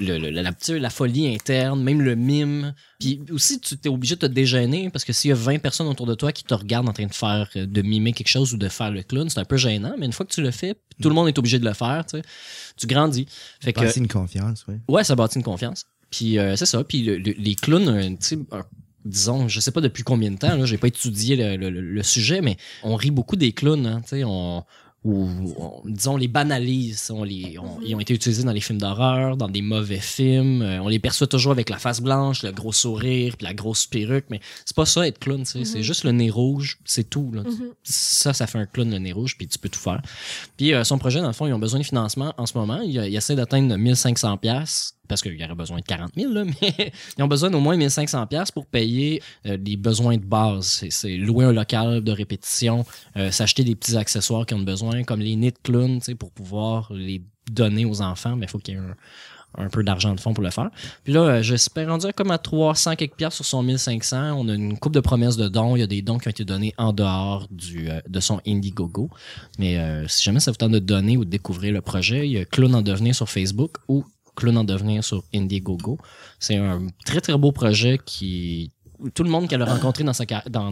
le- 0.00 0.18
le- 0.18 0.30
la, 0.30 0.50
la 0.78 0.90
folie 0.90 1.34
interne, 1.34 1.82
même 1.82 2.00
le 2.02 2.14
mime. 2.14 2.74
Puis 3.00 3.20
aussi, 3.30 3.60
tu 3.60 3.76
t'es 3.76 3.88
obligé 3.88 4.14
de 4.16 4.20
te 4.20 4.26
dégêner 4.26 4.90
parce 4.90 5.04
que 5.04 5.12
s'il 5.12 5.28
y 5.30 5.32
a 5.32 5.36
20 5.36 5.58
personnes 5.58 5.86
autour 5.88 6.06
de 6.06 6.14
toi 6.14 6.32
qui 6.32 6.44
te 6.44 6.54
regardent 6.54 6.88
en 6.88 6.92
train 6.92 7.06
de 7.06 7.14
faire, 7.14 7.48
euh, 7.56 7.66
de 7.66 7.82
mimer 7.82 8.12
quelque 8.12 8.28
chose 8.28 8.52
ou 8.54 8.56
de 8.56 8.68
faire 8.68 8.90
le 8.90 9.02
clown, 9.02 9.28
c'est 9.30 9.40
un 9.40 9.44
peu 9.44 9.56
gênant. 9.56 9.94
Mais 9.98 10.06
une 10.06 10.12
fois 10.12 10.26
que 10.26 10.32
tu 10.32 10.42
le 10.42 10.50
fais, 10.50 10.74
tout 11.00 11.08
le 11.08 11.14
monde 11.14 11.28
est 11.28 11.38
obligé 11.38 11.58
de 11.58 11.64
le 11.64 11.72
faire, 11.74 12.04
tu 12.06 12.18
sais, 12.18 12.22
tu 12.76 12.86
grandis. 12.86 13.26
Fait 13.60 13.72
que, 13.72 13.80
Passer 13.80 14.00
une 14.00 14.08
confiance, 14.08 14.64
oui. 14.68 14.74
ouais, 14.88 15.04
ça 15.04 15.14
bâtit 15.14 15.38
une 15.38 15.44
confiance. 15.44 15.86
Puis 16.10 16.38
euh, 16.38 16.56
c'est 16.56 16.66
ça. 16.66 16.84
Puis 16.84 17.02
le- 17.02 17.16
le- 17.18 17.34
les 17.38 17.54
clowns, 17.54 17.88
euh, 17.88 18.08
tu 18.10 18.16
sais, 18.20 18.38
un- 18.52 18.64
disons, 19.04 19.48
je 19.48 19.58
sais 19.58 19.72
pas 19.72 19.80
depuis 19.80 20.04
combien 20.04 20.30
de 20.30 20.36
temps, 20.36 20.54
là, 20.56 20.64
j'ai 20.64 20.78
pas 20.78 20.86
étudié 20.88 21.34
le, 21.36 21.56
le- 21.56 21.70
le- 21.70 21.80
le 21.80 22.02
sujet, 22.02 22.40
mais 22.40 22.56
on 22.84 22.94
rit 22.94 23.10
beaucoup 23.10 23.34
des 23.36 23.52
clowns, 23.52 23.86
hein, 23.86 24.00
tu 24.02 24.10
sais, 24.10 24.24
on 24.24 24.64
ou 25.04 25.28
on- 25.58 25.82
disons 25.84 26.16
les 26.16 26.28
banalise, 26.28 27.10
on 27.12 27.24
les, 27.24 27.58
on- 27.58 27.80
ils 27.84 27.94
ont 27.94 28.00
été 28.00 28.14
utilisés 28.14 28.44
dans 28.44 28.52
les 28.52 28.60
films 28.60 28.78
d'horreur, 28.78 29.36
dans 29.36 29.48
des 29.48 29.62
mauvais 29.62 29.98
films, 29.98 30.62
euh, 30.62 30.80
on 30.82 30.88
les 30.88 30.98
perçoit 31.00 31.26
toujours 31.26 31.50
avec 31.52 31.70
la 31.70 31.78
face 31.78 32.00
blanche, 32.00 32.42
le 32.44 32.52
gros 32.52 32.72
sourire, 32.72 33.36
puis 33.36 33.44
la 33.44 33.54
grosse 33.54 33.86
perruque, 33.86 34.26
mais 34.30 34.40
c'est 34.64 34.76
pas 34.76 34.86
ça 34.86 35.06
être 35.06 35.18
clown, 35.18 35.42
tu 35.42 35.50
sais, 35.50 35.64
c'est 35.64 35.82
juste 35.82 36.04
le 36.04 36.12
nez 36.12 36.30
rouge, 36.30 36.78
c'est 36.84 37.08
tout. 37.10 37.30
Là. 37.32 37.42
Ça, 37.82 38.32
ça 38.32 38.46
fait 38.46 38.58
un 38.58 38.66
clown 38.66 38.90
le 38.90 38.98
nez 38.98 39.12
rouge, 39.12 39.36
puis 39.36 39.48
tu 39.48 39.58
peux 39.58 39.68
tout 39.68 39.80
faire. 39.80 40.00
Puis 40.56 40.72
euh, 40.72 40.84
son 40.84 40.98
projet, 40.98 41.20
dans 41.20 41.26
le 41.26 41.32
fond, 41.32 41.46
ils 41.46 41.52
ont 41.52 41.58
besoin 41.58 41.80
de 41.80 41.84
financement 41.84 42.32
en 42.38 42.46
ce 42.46 42.56
moment, 42.56 42.80
il, 42.80 42.92
il 42.94 43.16
essaie 43.16 43.34
d'atteindre 43.34 43.76
1500 43.76 44.36
pièces 44.36 44.94
parce 45.08 45.22
qu'il 45.22 45.38
y 45.38 45.44
aurait 45.44 45.54
besoin 45.54 45.78
de 45.78 45.84
40 45.84 46.12
000, 46.16 46.32
là, 46.32 46.44
mais 46.62 46.92
ils 47.18 47.22
ont 47.22 47.28
besoin 47.28 47.50
d'au 47.50 47.60
moins 47.60 47.76
1500 47.76 48.26
pièces 48.26 48.50
pour 48.50 48.66
payer 48.66 49.22
euh, 49.46 49.56
les 49.64 49.76
besoins 49.76 50.16
de 50.16 50.24
base. 50.24 50.84
C'est- 50.90 51.16
louer 51.16 51.44
un 51.44 51.52
local 51.52 52.02
de 52.02 52.12
répétition, 52.12 52.84
euh, 53.16 53.30
s'acheter 53.30 53.64
des 53.64 53.74
petits 53.74 53.96
accessoires 53.96 54.46
qu'ils 54.46 54.56
ont 54.56 54.60
besoin, 54.60 55.02
comme 55.04 55.20
les 55.20 55.36
nids 55.36 55.52
de 55.52 55.58
clown, 55.62 55.98
tu 55.98 56.06
sais, 56.06 56.14
pour 56.14 56.30
pouvoir 56.30 56.92
les 56.92 57.22
donner 57.50 57.84
aux 57.84 58.02
enfants, 58.02 58.36
mais 58.36 58.46
il 58.46 58.48
faut 58.48 58.58
qu'il 58.58 58.74
y 58.74 58.76
ait 58.76 58.80
un, 59.58 59.68
peu 59.68 59.82
d'argent 59.82 60.14
de 60.14 60.20
fonds 60.20 60.32
pour 60.32 60.44
le 60.44 60.50
faire. 60.50 60.70
Puis 61.04 61.12
là, 61.12 61.20
euh, 61.20 61.42
j'espère 61.42 61.88
rendu 61.88 62.06
comme 62.16 62.30
à 62.30 62.38
300 62.38 62.96
quelques 62.96 63.16
piastres 63.16 63.36
sur 63.36 63.44
son 63.44 63.62
1500. 63.62 64.32
On 64.32 64.48
a 64.48 64.54
une 64.54 64.78
coupe 64.78 64.94
de 64.94 65.00
promesses 65.00 65.36
de 65.36 65.48
dons. 65.48 65.76
Il 65.76 65.80
y 65.80 65.82
a 65.82 65.86
des 65.86 66.02
dons 66.02 66.18
qui 66.18 66.28
ont 66.28 66.30
été 66.30 66.44
donnés 66.44 66.72
en 66.78 66.92
dehors 66.92 67.46
du, 67.50 67.90
euh, 67.90 68.00
de 68.08 68.20
son 68.20 68.40
Indiegogo. 68.46 69.10
Mais 69.58 69.78
euh, 69.78 70.06
si 70.08 70.22
jamais 70.24 70.40
ça 70.40 70.50
vous 70.50 70.56
tente 70.56 70.72
de 70.72 70.78
donner 70.78 71.16
ou 71.16 71.24
de 71.24 71.30
découvrir 71.30 71.74
le 71.74 71.82
projet, 71.82 72.26
il 72.26 72.32
y 72.32 72.38
a 72.38 72.44
Clown 72.44 72.74
en 72.74 72.82
devenir 72.82 73.14
sur 73.14 73.28
Facebook 73.28 73.76
ou 73.88 74.04
Clown 74.36 74.56
en 74.58 74.64
devenir 74.64 75.04
sur 75.04 75.22
Indiegogo. 75.34 75.98
C'est 76.38 76.56
un 76.56 76.86
très 77.04 77.20
très 77.20 77.36
beau 77.36 77.52
projet 77.52 77.98
qui 78.04 78.70
tout 79.14 79.24
le 79.24 79.30
monde 79.30 79.48
qu'elle 79.48 79.62
a 79.62 79.64
rencontré 79.64 80.04
dans 80.04 80.12
sa, 80.12 80.24
dans, 80.48 80.70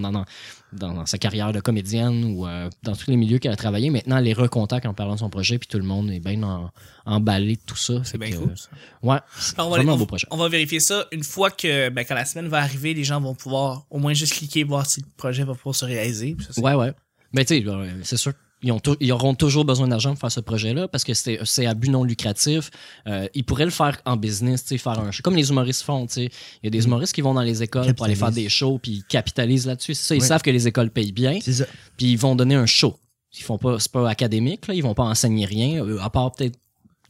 dans, 0.73 1.05
sa 1.05 1.19
carrière 1.19 1.51
de 1.53 1.59
comédienne 1.59 2.25
ou 2.27 2.47
euh, 2.47 2.71
dans 2.85 2.95
tous 2.95 3.11
les 3.11 3.17
milieux 3.17 3.39
qu'elle 3.41 3.51
a 3.51 3.57
travaillé, 3.57 3.91
maintenant 3.91 4.19
elle 4.19 4.25
les 4.25 4.33
recontacte 4.35 4.87
en 4.87 4.95
parlant 4.95 5.15
de 5.15 5.19
son 5.19 5.31
projet, 5.31 5.59
puis 5.59 5.67
tout 5.67 5.79
le 5.79 5.85
monde 5.85 6.13
est 6.13 6.21
bien 6.21 6.41
en- 6.45 6.71
emballé 7.07 7.57
de 7.57 7.61
tout 7.67 7.75
ça. 7.75 7.95
C'est 8.05 8.19
bien 8.19 8.31
que, 8.31 8.37
cool. 8.37 8.51
euh, 8.51 8.55
ça. 8.55 8.69
Ouais, 9.03 9.19
On 9.59 9.63
va, 9.65 9.69
vraiment 9.79 9.95
on- 9.95 9.99
beau 9.99 10.07
projet. 10.07 10.29
on 10.31 10.37
va 10.37 10.49
vérifier 10.49 10.79
ça 10.79 11.07
une 11.11 11.25
fois 11.25 11.51
que 11.51 11.89
ben, 11.89 12.05
quand 12.05 12.15
la 12.15 12.25
semaine 12.25 12.47
va 12.47 12.59
arriver, 12.59 12.95
les 12.95 13.03
gens 13.03 13.21
vont 13.21 13.35
pouvoir 13.35 13.85
au 13.91 13.99
moins 13.99 14.15
juste 14.15 14.35
cliquer 14.35 14.63
voir 14.63 14.87
si 14.87 15.01
le 15.01 15.07
projet 15.17 15.43
va 15.43 15.55
pouvoir 15.55 15.75
se 15.75 15.85
réaliser. 15.85 16.37
Ça, 16.51 16.61
Ouais, 16.63 16.75
ouais. 16.75 16.93
Mais 17.33 17.45
tu 17.45 17.61
sais, 17.61 17.67
euh, 17.67 17.91
c'est 18.05 18.17
sûr. 18.17 18.33
Ils, 18.63 18.73
ont 18.73 18.81
ils 19.01 19.11
auront 19.13 19.35
toujours 19.35 19.65
besoin 19.65 19.89
d'argent 19.89 20.11
pour 20.11 20.21
faire 20.21 20.33
ce 20.33 20.41
projet-là 20.41 20.87
parce 20.89 21.03
que 21.05 21.15
c'est 21.15 21.39
c'est 21.45 21.65
à 21.67 21.75
but 21.75 21.89
non 21.89 22.05
lucratif. 22.05 22.71
Euh, 23.07 23.27
ils 23.35 23.43
pourraient 23.45 23.65
le 23.65 23.71
faire 23.71 23.99
en 24.05 24.17
business, 24.17 24.65
faire 24.77 24.99
un 24.99 25.11
show. 25.11 25.23
Comme 25.23 25.37
les 25.37 25.49
humoristes 25.51 25.83
font, 25.83 26.07
tu 26.07 26.13
sais. 26.15 26.25
Il 26.63 26.65
y 26.65 26.67
a 26.67 26.71
des 26.71 26.85
humoristes 26.85 27.15
qui 27.15 27.23
vont 27.23 27.33
dans 27.35 27.41
les 27.43 27.63
écoles 27.63 27.95
pour 27.95 28.05
aller 28.07 28.15
faire 28.15 28.33
des 28.33 28.49
shows 28.51 28.79
puis 28.83 28.93
ils 28.93 29.05
capitalisent 29.05 29.67
là-dessus. 29.67 29.95
C'est 29.95 30.05
ça, 30.09 30.15
ils 30.15 30.21
Ouais. 30.21 30.27
savent 30.27 30.43
que 30.43 30.51
les 30.51 30.69
écoles 30.69 30.91
payent 30.91 31.13
bien 31.13 31.39
C'est 31.41 31.53
ça. 31.55 31.65
puis 31.97 32.13
ils 32.13 32.19
vont 32.19 32.35
donner 32.37 32.55
un 32.55 32.67
show. 32.67 32.99
Ils 33.39 33.43
font 33.43 33.59
pas, 33.59 33.79
c'est 33.79 33.93
pas 33.93 34.09
académique, 34.11 34.67
là. 34.67 34.75
Ils 34.75 34.83
vont 34.83 34.93
pas 34.95 35.05
enseigner 35.05 35.47
rien, 35.47 35.83
à 36.01 36.11
part 36.11 36.33
peut-être 36.33 36.59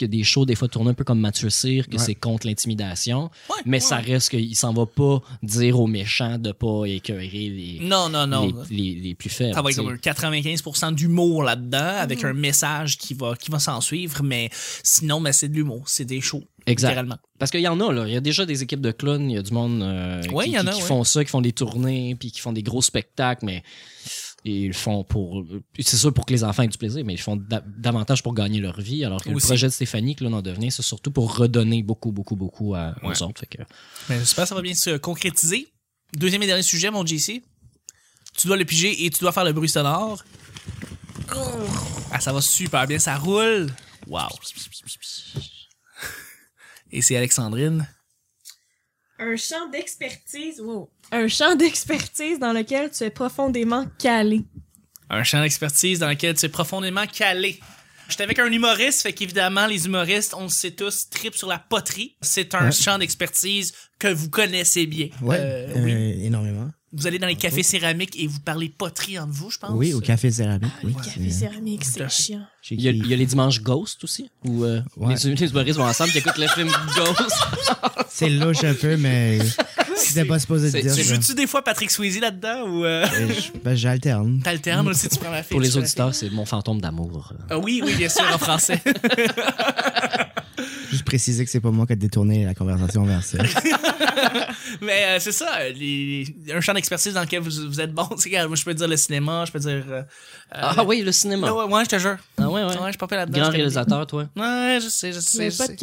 que 0.00 0.06
des 0.06 0.24
shows 0.24 0.46
des 0.46 0.54
fois 0.54 0.66
tournent 0.68 0.88
un 0.88 0.94
peu 0.94 1.04
comme 1.04 1.20
Mathieu 1.20 1.50
Cyr, 1.50 1.86
que 1.88 1.92
Ouais. 1.96 1.98
c'est 1.98 2.14
contre 2.14 2.46
l'intimidation. 2.46 3.24
Ouais, 3.48 3.56
Mais 3.66 3.76
ouais. 3.76 3.80
ça 3.80 3.96
reste 3.98 4.30
qu'il 4.30 4.56
s'en 4.56 4.72
va 4.72 4.86
pas 4.86 5.20
dire 5.42 5.78
aux 5.78 5.86
méchants 5.86 6.38
de 6.38 6.52
pas 6.52 6.84
écœurer 6.86 7.28
les, 7.28 7.78
Non, 7.82 8.08
non, 8.08 8.26
non. 8.26 8.52
les, 8.70 8.76
les, 8.94 9.00
les 9.00 9.14
plus 9.14 9.28
faibles. 9.30 9.54
Ça 9.54 9.62
va 9.62 9.70
être 9.70 9.76
comme 9.76 9.88
un 9.88 9.96
95% 9.96 10.92
d'humour 10.94 11.42
là-dedans, 11.42 11.96
avec 11.98 12.22
Mhm. 12.22 12.30
un 12.30 12.32
message 12.34 12.98
qui 12.98 13.14
va, 13.14 13.34
qui 13.36 13.50
va 13.50 13.58
s'en 13.58 13.80
suivre, 13.80 14.22
mais 14.22 14.48
sinon, 14.82 15.22
c'est 15.32 15.48
de 15.48 15.54
l'humour, 15.54 15.82
c'est 15.86 16.04
des 16.04 16.20
shows, 16.20 16.42
Exact. 16.66 16.88
littéralement. 16.88 17.18
Parce 17.38 17.50
qu'il 17.50 17.60
y 17.60 17.68
en 17.68 17.80
a, 17.80 17.92
là. 17.92 18.04
Il 18.06 18.12
y 18.12 18.16
a 18.16 18.20
déjà 18.20 18.44
des 18.46 18.62
équipes 18.62 18.80
de 18.80 18.90
clowns, 18.92 19.30
il 19.30 19.34
y 19.34 19.38
a 19.38 19.42
du 19.42 19.52
monde 19.52 19.82
euh, 19.82 20.22
Ouais, 20.32 20.44
qui, 20.46 20.50
il 20.50 20.54
y 20.54 20.58
en 20.58 20.62
qui- 20.62 20.68
a, 20.68 20.72
qui 20.72 20.80
ouais. 20.82 20.88
font 20.88 21.04
ça, 21.04 21.24
qui 21.24 21.30
font 21.30 21.40
des 21.40 21.52
tournées, 21.52 22.14
puis 22.18 22.30
qui 22.30 22.40
font 22.40 22.52
des 22.52 22.62
gros 22.62 22.82
spectacles, 22.82 23.44
mais 23.44 23.62
ils 24.44 24.68
le 24.68 24.72
font 24.72 25.04
pour. 25.04 25.44
C'est 25.78 25.96
sûr 25.96 26.12
pour 26.14 26.24
que 26.26 26.32
les 26.32 26.44
enfants 26.44 26.62
aient 26.62 26.68
du 26.68 26.78
plaisir, 26.78 27.04
mais 27.04 27.12
ils 27.14 27.18
le 27.18 27.22
font 27.22 27.36
da- 27.36 27.62
davantage 27.66 28.22
pour 28.22 28.34
gagner 28.34 28.60
leur 28.60 28.80
vie. 28.80 29.04
Alors 29.04 29.22
que 29.22 29.28
Aussi. 29.30 29.34
le 29.46 29.48
projet 29.48 29.66
de 29.66 29.72
Stéphanie, 29.72 30.16
Clown 30.16 30.32
en 30.34 30.42
devenir, 30.42 30.72
c'est 30.72 30.82
surtout 30.82 31.10
pour 31.10 31.36
redonner 31.36 31.82
beaucoup, 31.82 32.10
beaucoup, 32.12 32.36
beaucoup 32.36 32.74
à, 32.74 32.94
aux 33.02 33.22
autres. 33.22 33.40
Fait 33.40 33.46
que, 33.46 33.62
Mais 34.08 34.18
j'espère 34.18 34.44
que 34.44 34.48
ça 34.48 34.54
va 34.54 34.62
bien 34.62 34.74
se 34.74 34.96
concrétiser. 34.96 35.68
Deuxième 36.16 36.42
et 36.42 36.46
dernier 36.46 36.62
sujet, 36.62 36.90
mon 36.90 37.04
JC. 37.04 37.42
Tu 38.36 38.46
dois 38.46 38.56
le 38.56 38.64
piger 38.64 39.04
et 39.04 39.10
tu 39.10 39.20
dois 39.20 39.32
faire 39.32 39.44
le 39.44 39.52
bruit 39.52 39.68
sonore. 39.68 40.24
Ah, 42.12 42.18
ça 42.20 42.32
va 42.32 42.40
super 42.40 42.86
bien, 42.86 42.98
ça 42.98 43.16
roule. 43.16 43.68
Wow. 44.06 44.28
Et 46.90 47.02
c'est 47.02 47.16
Alexandrine. 47.16 47.86
Un 49.20 49.36
champ 49.36 49.68
d'expertise. 49.70 50.60
Wow. 50.60 50.90
Un 51.12 51.28
champ 51.28 51.54
d'expertise 51.54 52.38
dans 52.38 52.52
lequel 52.52 52.90
tu 52.90 53.04
es 53.04 53.10
profondément 53.10 53.86
calé. 53.98 54.42
Un 55.10 55.22
champ 55.24 55.42
d'expertise 55.42 55.98
dans 55.98 56.08
lequel 56.08 56.34
tu 56.34 56.46
es 56.46 56.48
profondément 56.48 57.06
calé. 57.06 57.60
J'étais 58.08 58.22
avec 58.24 58.38
un 58.40 58.50
humoriste, 58.50 59.02
fait 59.02 59.12
qu'évidemment, 59.12 59.66
les 59.66 59.86
humoristes, 59.86 60.34
on 60.36 60.44
le 60.44 60.48
sait 60.48 60.72
tous, 60.72 61.08
tripent 61.10 61.36
sur 61.36 61.48
la 61.48 61.58
poterie. 61.58 62.16
C'est 62.22 62.54
un 62.54 62.66
Ouais. 62.66 62.72
champ 62.72 62.98
d'expertise 62.98 63.72
que 63.98 64.08
vous 64.08 64.30
connaissez 64.30 64.86
bien. 64.86 65.08
Ouais, 65.22 65.36
Euh, 65.38 65.68
euh, 65.76 65.84
oui. 65.84 66.24
énormément. 66.24 66.70
Vous 66.92 67.06
allez 67.06 67.20
dans 67.20 67.28
les 67.28 67.36
cafés 67.36 67.62
céramiques 67.62 68.18
et 68.18 68.26
vous 68.26 68.40
parlez 68.40 68.68
poterie 68.68 69.16
entre 69.16 69.32
vous, 69.32 69.48
je 69.50 69.58
pense? 69.58 69.70
Oui, 69.74 69.94
au 69.94 70.00
café 70.00 70.28
céramique. 70.30 70.72
Oui. 70.82 70.92
Café 70.94 71.20
Euh, 71.24 71.30
céramique, 71.30 71.84
c'est 71.84 72.10
chiant. 72.10 72.42
il, 72.68 72.80
y 72.80 72.88
a, 72.88 72.90
il 72.90 73.06
y 73.06 73.14
a 73.14 73.16
les 73.16 73.26
dimanches 73.26 73.60
Ghost 73.62 74.02
aussi, 74.02 74.28
où 74.44 74.64
euh, 74.64 74.80
Ouais. 74.96 75.14
les, 75.24 75.34
les 75.36 75.50
humoristes 75.50 75.78
vont 75.78 75.84
ensemble, 75.86 76.10
qui 76.10 76.18
écoutent 76.18 76.38
le 76.38 76.48
film 76.48 76.68
Ghost. 76.96 77.30
C'est 78.08 78.28
louche 78.28 78.64
un 78.64 78.74
peu, 78.74 78.96
mais 78.96 79.38
c'était 79.96 80.24
pas 80.24 80.40
supposé 80.40 80.68
C'est- 80.72 80.78
de 80.82 80.88
dire 80.88 81.04
ça. 81.04 81.14
Joues-tu 81.14 81.34
des 81.34 81.46
fois 81.46 81.62
Patrick 81.62 81.92
Swayze 81.92 82.18
là-dedans 82.20 82.66
ou 82.68 82.84
euh, 82.84 83.06
je- 83.28 83.56
ben, 83.62 83.76
J'alterne. 83.76 84.40
t'alternes 84.42 84.88
aussi, 84.88 85.08
tu 85.08 85.16
prends 85.18 85.30
la 85.30 85.44
fille? 85.44 85.50
Pour 85.52 85.60
les 85.60 85.70
tu 85.70 85.78
auditeurs, 85.78 86.12
c'est 86.12 86.28
mon 86.30 86.44
fantôme 86.44 86.80
d'amour. 86.80 87.32
Ah 87.50 87.58
oui, 87.60 87.82
oui, 87.84 87.94
bien 87.94 88.08
sûr, 88.08 88.24
en 88.34 88.38
français. 88.38 88.82
Préciser 91.10 91.44
que 91.44 91.50
c'est 91.50 91.60
pas 91.60 91.70
moi 91.70 91.86
qui 91.86 91.92
ai 91.92 91.96
détourné 91.96 92.44
la 92.44 92.54
conversation 92.54 93.04
vers 93.04 93.22
ça. 93.24 93.38
Mais 94.80 95.04
euh, 95.06 95.18
c'est 95.20 95.32
ça, 95.32 95.58
euh, 95.60 95.72
les, 95.72 96.24
un 96.54 96.60
champ 96.60 96.72
d'expertise 96.72 97.14
dans 97.14 97.22
lequel 97.22 97.40
vous, 97.42 97.50
vous 97.68 97.80
êtes 97.80 97.92
bon. 97.92 98.06
Moi, 98.08 98.16
je 98.56 98.64
peux 98.64 98.74
dire 98.74 98.88
le 98.88 98.96
cinéma, 98.96 99.44
je 99.46 99.52
peux 99.52 99.58
dire. 99.58 99.84
euh, 99.90 100.02
Ah 100.52 100.84
oui, 100.84 101.02
le 101.02 101.12
cinéma. 101.12 101.52
ouais, 101.52 101.64
ouais, 101.64 101.84
je 101.84 101.90
te 101.90 101.98
jure. 101.98 102.16
Ah 102.38 102.48
ouais, 102.48 102.62
ouais. 102.62 102.68
Ouais, 102.68 102.76
je 102.86 102.90
suis 102.90 102.98
pas 102.98 103.08
fait 103.08 103.16
là-dedans. 103.16 103.40
Grand 103.40 103.50
réalisateur, 103.50 104.06
toi. 104.06 104.26
Ouais, 104.36 104.78
je 104.82 104.88
sais, 104.88 105.12
je 105.12 105.20
sais. 105.20 105.46
Le 105.46 105.50
sais. 105.50 105.76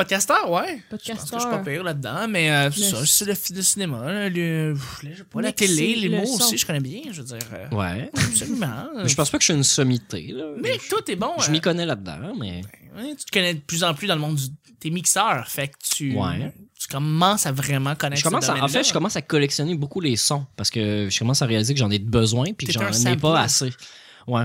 Podcast. 0.00 0.28
Podcasteur, 0.28 0.50
ouais. 0.50 0.66
Je 0.66 0.72
pense 0.90 1.00
que 1.00 1.06
je 1.06 1.12
Podcasteur. 1.12 1.40
suis 1.40 1.50
pas 1.50 1.58
pire 1.58 1.82
là-dedans, 1.84 2.28
mais 2.28 2.50
euh, 2.50 2.70
c'est 2.70 2.80
Le- 2.90 3.06
ça, 3.06 3.06
c'est 3.06 3.24
le, 3.26 3.56
le 3.56 3.62
cinéma, 3.62 4.12
là, 4.12 4.28
le, 4.28 4.74
pas, 5.30 5.40
la 5.42 5.52
télé, 5.52 5.94
les 5.96 6.08
le 6.08 6.18
mots 6.18 6.26
son. 6.26 6.44
aussi, 6.44 6.58
je 6.58 6.66
connais 6.66 6.80
bien, 6.80 7.00
je 7.10 7.22
veux 7.22 7.26
dire. 7.26 7.38
euh, 7.52 7.68
Ouais. 7.76 8.10
Absolument. 8.14 8.88
Mais 8.96 9.08
je 9.08 9.14
pense 9.14 9.30
pas 9.30 9.38
que 9.38 9.42
je 9.44 9.52
suis 9.52 9.54
une 9.58 9.64
sommité, 9.64 10.32
là. 10.32 10.44
Mais 10.60 10.78
tout 10.88 11.10
est 11.10 11.16
bon. 11.16 11.32
Je 11.38 11.48
euh, 11.48 11.52
m'y 11.52 11.60
connais 11.60 11.86
là-dedans, 11.86 12.34
mais. 12.38 12.62
Ouais, 12.96 13.14
tu 13.16 13.24
te 13.24 13.30
connais 13.30 13.54
de 13.54 13.60
plus 13.60 13.84
en 13.84 13.94
plus 13.94 14.06
dans 14.08 14.14
le 14.16 14.20
monde 14.20 14.34
du 14.36 14.46
t'es 14.80 14.90
mixeur, 14.90 15.46
fait 15.46 15.68
que 15.68 15.74
tu 15.94 16.14
Ouais. 16.16 16.52
tu 16.78 16.88
commences 16.88 17.44
à 17.46 17.52
vraiment 17.52 17.94
connaître 17.94 18.20
Je 18.20 18.24
commence 18.24 18.46
ce 18.46 18.50
à- 18.50 18.64
en 18.64 18.68
fait, 18.68 18.82
je 18.82 18.92
commence 18.94 19.14
à 19.14 19.20
collectionner 19.22 19.74
beaucoup 19.74 20.00
les 20.00 20.16
sons 20.16 20.46
parce 20.56 20.70
que 20.70 21.08
je 21.10 21.18
commence 21.18 21.42
à 21.42 21.46
réaliser 21.46 21.74
que 21.74 21.78
j'en 21.80 21.90
ai 21.90 21.98
besoin 21.98 22.46
puis 22.54 22.66
que 22.66 22.72
T'es 22.72 22.78
j'en 22.78 23.10
ai 23.12 23.16
pas 23.16 23.40
assez. 23.42 23.70
Ouais. 24.26 24.44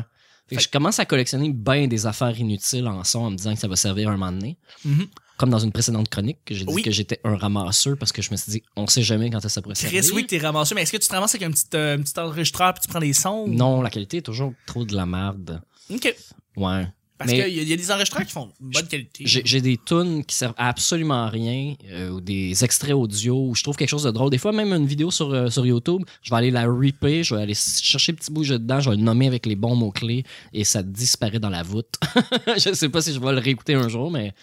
Fait 0.50 0.58
que 0.58 0.62
je 0.62 0.68
commence 0.68 1.00
à 1.00 1.06
collectionner 1.06 1.50
bien 1.52 1.88
des 1.88 2.06
affaires 2.06 2.38
inutiles 2.38 2.86
en 2.88 3.04
son 3.06 3.20
en 3.20 3.32
me 3.32 3.38
disant 3.38 3.54
que 3.56 3.60
ça 3.62 3.68
va 3.70 3.76
servir 3.78 4.10
un 4.10 4.18
moment 4.18 4.32
donné. 4.34 4.58
Mhm. 4.84 5.08
Comme 5.38 5.50
dans 5.50 5.60
une 5.60 5.72
précédente 5.72 6.08
chronique, 6.10 6.38
que 6.46 6.56
j'ai 6.56 6.64
dit 6.66 6.74
Oui. 6.74 6.82
que 6.82 6.92
j'étais 6.92 7.20
un 7.26 7.36
ramasseur 7.36 7.98
parce 7.98 8.12
que 8.14 8.22
je 8.22 8.32
me 8.32 8.38
suis 8.38 8.52
dit, 8.54 8.64
on 8.78 8.88
sait 8.88 9.02
jamais 9.04 9.30
quand 9.30 9.46
ça 9.48 9.62
pourrait 9.62 9.76
servir. 9.76 10.02
Chris, 10.02 10.12
oui, 10.14 10.24
que 10.24 10.28
t'es 10.30 10.38
ramassé, 10.38 10.74
mais 10.76 10.84
est-ce 10.84 10.92
que 10.94 10.98
tu 10.98 11.08
te 11.08 11.14
ramasses 11.14 11.36
avec 11.36 11.48
un 11.48 11.52
petit, 11.52 11.66
euh, 11.76 11.98
un 11.98 12.02
petit 12.02 12.18
enregistreur 12.20 12.74
puis 12.74 12.82
tu 12.84 12.88
prends 12.88 13.00
des 13.00 13.12
sons? 13.14 13.46
Non, 13.48 13.82
la 13.82 13.90
qualité 13.90 14.18
est 14.18 14.22
toujours 14.22 14.54
trop 14.66 14.86
de 14.86 14.96
la 14.96 15.06
merde. 15.06 15.62
Ok. 15.94 16.16
Ouais. 16.58 16.88
Parce 17.18 17.32
qu'il 17.32 17.40
y, 17.40 17.44
a- 17.44 17.48
il 17.48 17.70
y 17.70 17.72
a 17.74 17.78
des 17.78 17.92
enregistreurs 17.92 18.26
qui 18.26 18.32
font 18.34 18.52
une 18.62 18.72
bonne 18.72 18.88
qualité. 18.88 19.24
J'ai 19.26 19.42
j'ai 19.46 19.62
des 19.62 19.78
tunes 19.78 20.26
qui 20.26 20.36
servent 20.36 20.54
à 20.58 20.68
absolument 20.68 21.24
à 21.26 21.30
rien 21.30 21.74
euh, 21.90 22.10
ou 22.10 22.20
des 22.20 22.62
extraits 22.66 22.92
audio 22.94 23.48
où 23.48 23.56
je 23.56 23.64
trouve 23.64 23.78
quelque 23.78 23.90
chose 23.90 24.04
de 24.04 24.12
drôle. 24.12 24.30
Des 24.32 24.38
fois, 24.38 24.52
même 24.52 24.74
une 24.74 24.86
vidéo 24.86 25.12
sur, 25.12 25.34
euh, 25.34 25.50
sur 25.50 25.66
YouTube, 25.66 26.02
je 26.22 26.30
vais 26.30 26.36
aller 26.36 26.52
la 26.52 26.66
ripper, 26.70 27.24
je 27.24 27.34
vais 27.36 27.42
aller 27.42 27.54
chercher 27.56 28.12
le 28.12 28.18
petit 28.18 28.32
bout 28.34 28.44
dedans, 28.46 28.82
je 28.82 28.90
vais 28.90 28.98
le 28.98 29.02
nommer 29.02 29.28
avec 29.28 29.46
les 29.46 29.56
bons 29.56 29.76
mots-clés 29.78 30.26
et 30.52 30.66
ça 30.66 30.84
disparaît 30.84 31.40
dans 31.40 31.50
la 31.50 31.64
voûte. 31.64 31.94
je 32.58 32.74
sais 32.74 32.90
pas 32.90 33.02
si 33.02 33.14
je 33.14 33.20
vais 33.22 33.32
le 33.32 33.40
réécouter 33.40 33.76
un 33.76 33.88
jour, 33.88 34.12
mais 34.12 34.34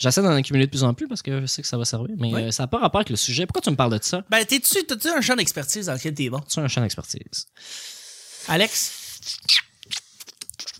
j'essaie 0.00 0.22
d'en 0.22 0.30
accumuler 0.34 0.66
de 0.66 0.70
plus 0.70 0.82
en 0.82 0.92
plus 0.94 1.06
parce 1.06 1.22
que 1.22 1.40
je 1.42 1.46
sais 1.46 1.62
que 1.62 1.68
ça 1.68 1.76
va 1.78 1.84
servir. 1.84 2.16
Mais 2.18 2.34
euh, 2.34 2.50
ça 2.50 2.64
n'a 2.64 2.66
pas 2.66 2.78
rapport 2.78 2.98
avec 3.00 3.10
le 3.10 3.16
sujet. 3.16 3.46
Pourquoi 3.46 3.60
tu 3.62 3.70
me 3.70 3.76
parles 3.76 3.96
de 3.96 4.02
ça? 4.02 4.24
Ben, 4.30 4.44
t'es-tu, 4.44 4.84
t'as-tu 4.84 5.08
un 5.08 5.20
champ 5.20 5.36
d'expertise 5.36 5.86
dans 5.86 5.92
lequel 5.94 6.14
t'es 6.14 6.28
bon? 6.28 6.40
C'est 6.48 6.60
un 6.60 6.66
champ 6.68 6.80
d'expertise. 6.80 7.46
Alex? 8.48 8.92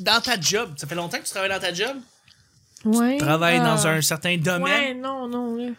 Dans 0.01 0.21
ta 0.21 0.41
job, 0.41 0.73
ça 0.77 0.87
fait 0.87 0.95
longtemps 0.95 1.19
que 1.19 1.25
tu 1.25 1.31
travailles 1.31 1.51
dans 1.51 1.61
ta 1.61 1.73
job? 1.75 1.97
Ouais. 2.87 3.13
Tu 3.19 3.19
travailles 3.25 3.59
Ah. 3.61 3.75
dans 3.77 3.87
un 3.87 4.01
certain 4.01 4.37
domaine, 4.39 4.63
Ouais, 4.63 4.95
non, 4.95 5.29
non, 5.29 5.55
là. 5.57 5.71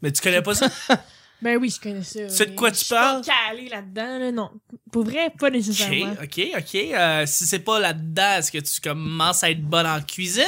mais 0.00 0.10
tu 0.10 0.22
connais 0.22 0.40
pas 0.42 0.54
ça? 0.54 0.68
Ben 1.42 1.58
oui, 1.58 1.68
je 1.68 1.78
connais 1.80 2.02
ça. 2.02 2.28
sais 2.30 2.46
de 2.46 2.54
quoi 2.54 2.70
tu 2.70 2.78
je 2.78 2.84
suis 2.84 2.94
parles? 2.94 3.20
pas 3.22 3.32
calé 3.50 3.68
là-dedans, 3.68 4.18
là, 4.18 4.32
non. 4.32 4.50
Pour 4.90 5.04
vrai, 5.04 5.30
pas 5.38 5.50
nécessairement. 5.50 6.12
Ok, 6.22 6.40
ok, 6.40 6.48
ok. 6.58 6.74
Euh, 6.74 7.24
si 7.26 7.46
c'est 7.46 7.58
pas 7.58 7.78
là-dedans, 7.78 8.38
est-ce 8.38 8.50
que 8.50 8.58
tu 8.58 8.80
commences 8.80 9.44
à 9.44 9.50
être 9.50 9.60
bonne 9.62 9.86
en 9.86 10.00
cuisine? 10.00 10.44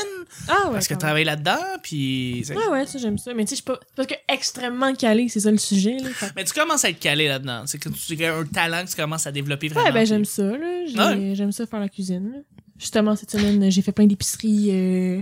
Ah 0.48 0.66
ouais. 0.68 0.72
Parce 0.72 0.88
que 0.88 0.94
tu 0.94 0.98
travailles 0.98 1.24
là-dedans, 1.24 1.58
puis... 1.82 2.42
Ouais, 2.48 2.68
ouais, 2.68 2.86
ça, 2.86 2.98
j'aime 2.98 3.18
ça. 3.18 3.34
Mais 3.34 3.44
tu 3.44 3.50
sais, 3.50 3.56
je 3.56 3.62
suis 3.62 3.64
pas. 3.64 3.78
Parce 3.96 4.08
que 4.08 4.14
extrêmement 4.28 4.94
calé, 4.94 5.28
c'est 5.28 5.40
ça 5.40 5.50
le 5.50 5.58
sujet, 5.58 5.98
là. 5.98 6.08
Fait- 6.10 6.32
Mais 6.36 6.44
tu 6.44 6.54
commences 6.54 6.84
à 6.84 6.88
être 6.90 6.98
calé 7.00 7.28
là-dedans. 7.28 7.64
C'est 7.66 7.78
que 7.78 7.90
tu 7.90 8.24
as 8.24 8.34
un 8.34 8.44
talent 8.46 8.84
que 8.84 8.90
tu 8.90 8.96
commences 8.96 9.26
à 9.26 9.32
développer 9.32 9.68
vraiment. 9.68 9.86
Ouais, 9.86 9.92
ben 9.92 10.06
j'aime 10.06 10.24
ça, 10.24 10.42
là. 10.42 10.56
Ouais? 10.56 11.34
J'aime 11.34 11.52
ça 11.52 11.66
faire 11.66 11.80
la 11.80 11.88
cuisine, 11.90 12.30
là. 12.32 12.38
Justement, 12.78 13.14
cette 13.14 13.30
semaine, 13.32 13.70
j'ai 13.70 13.82
fait 13.82 13.92
plein 13.92 14.06
d'épiceries, 14.06 14.68
euh, 14.70 15.20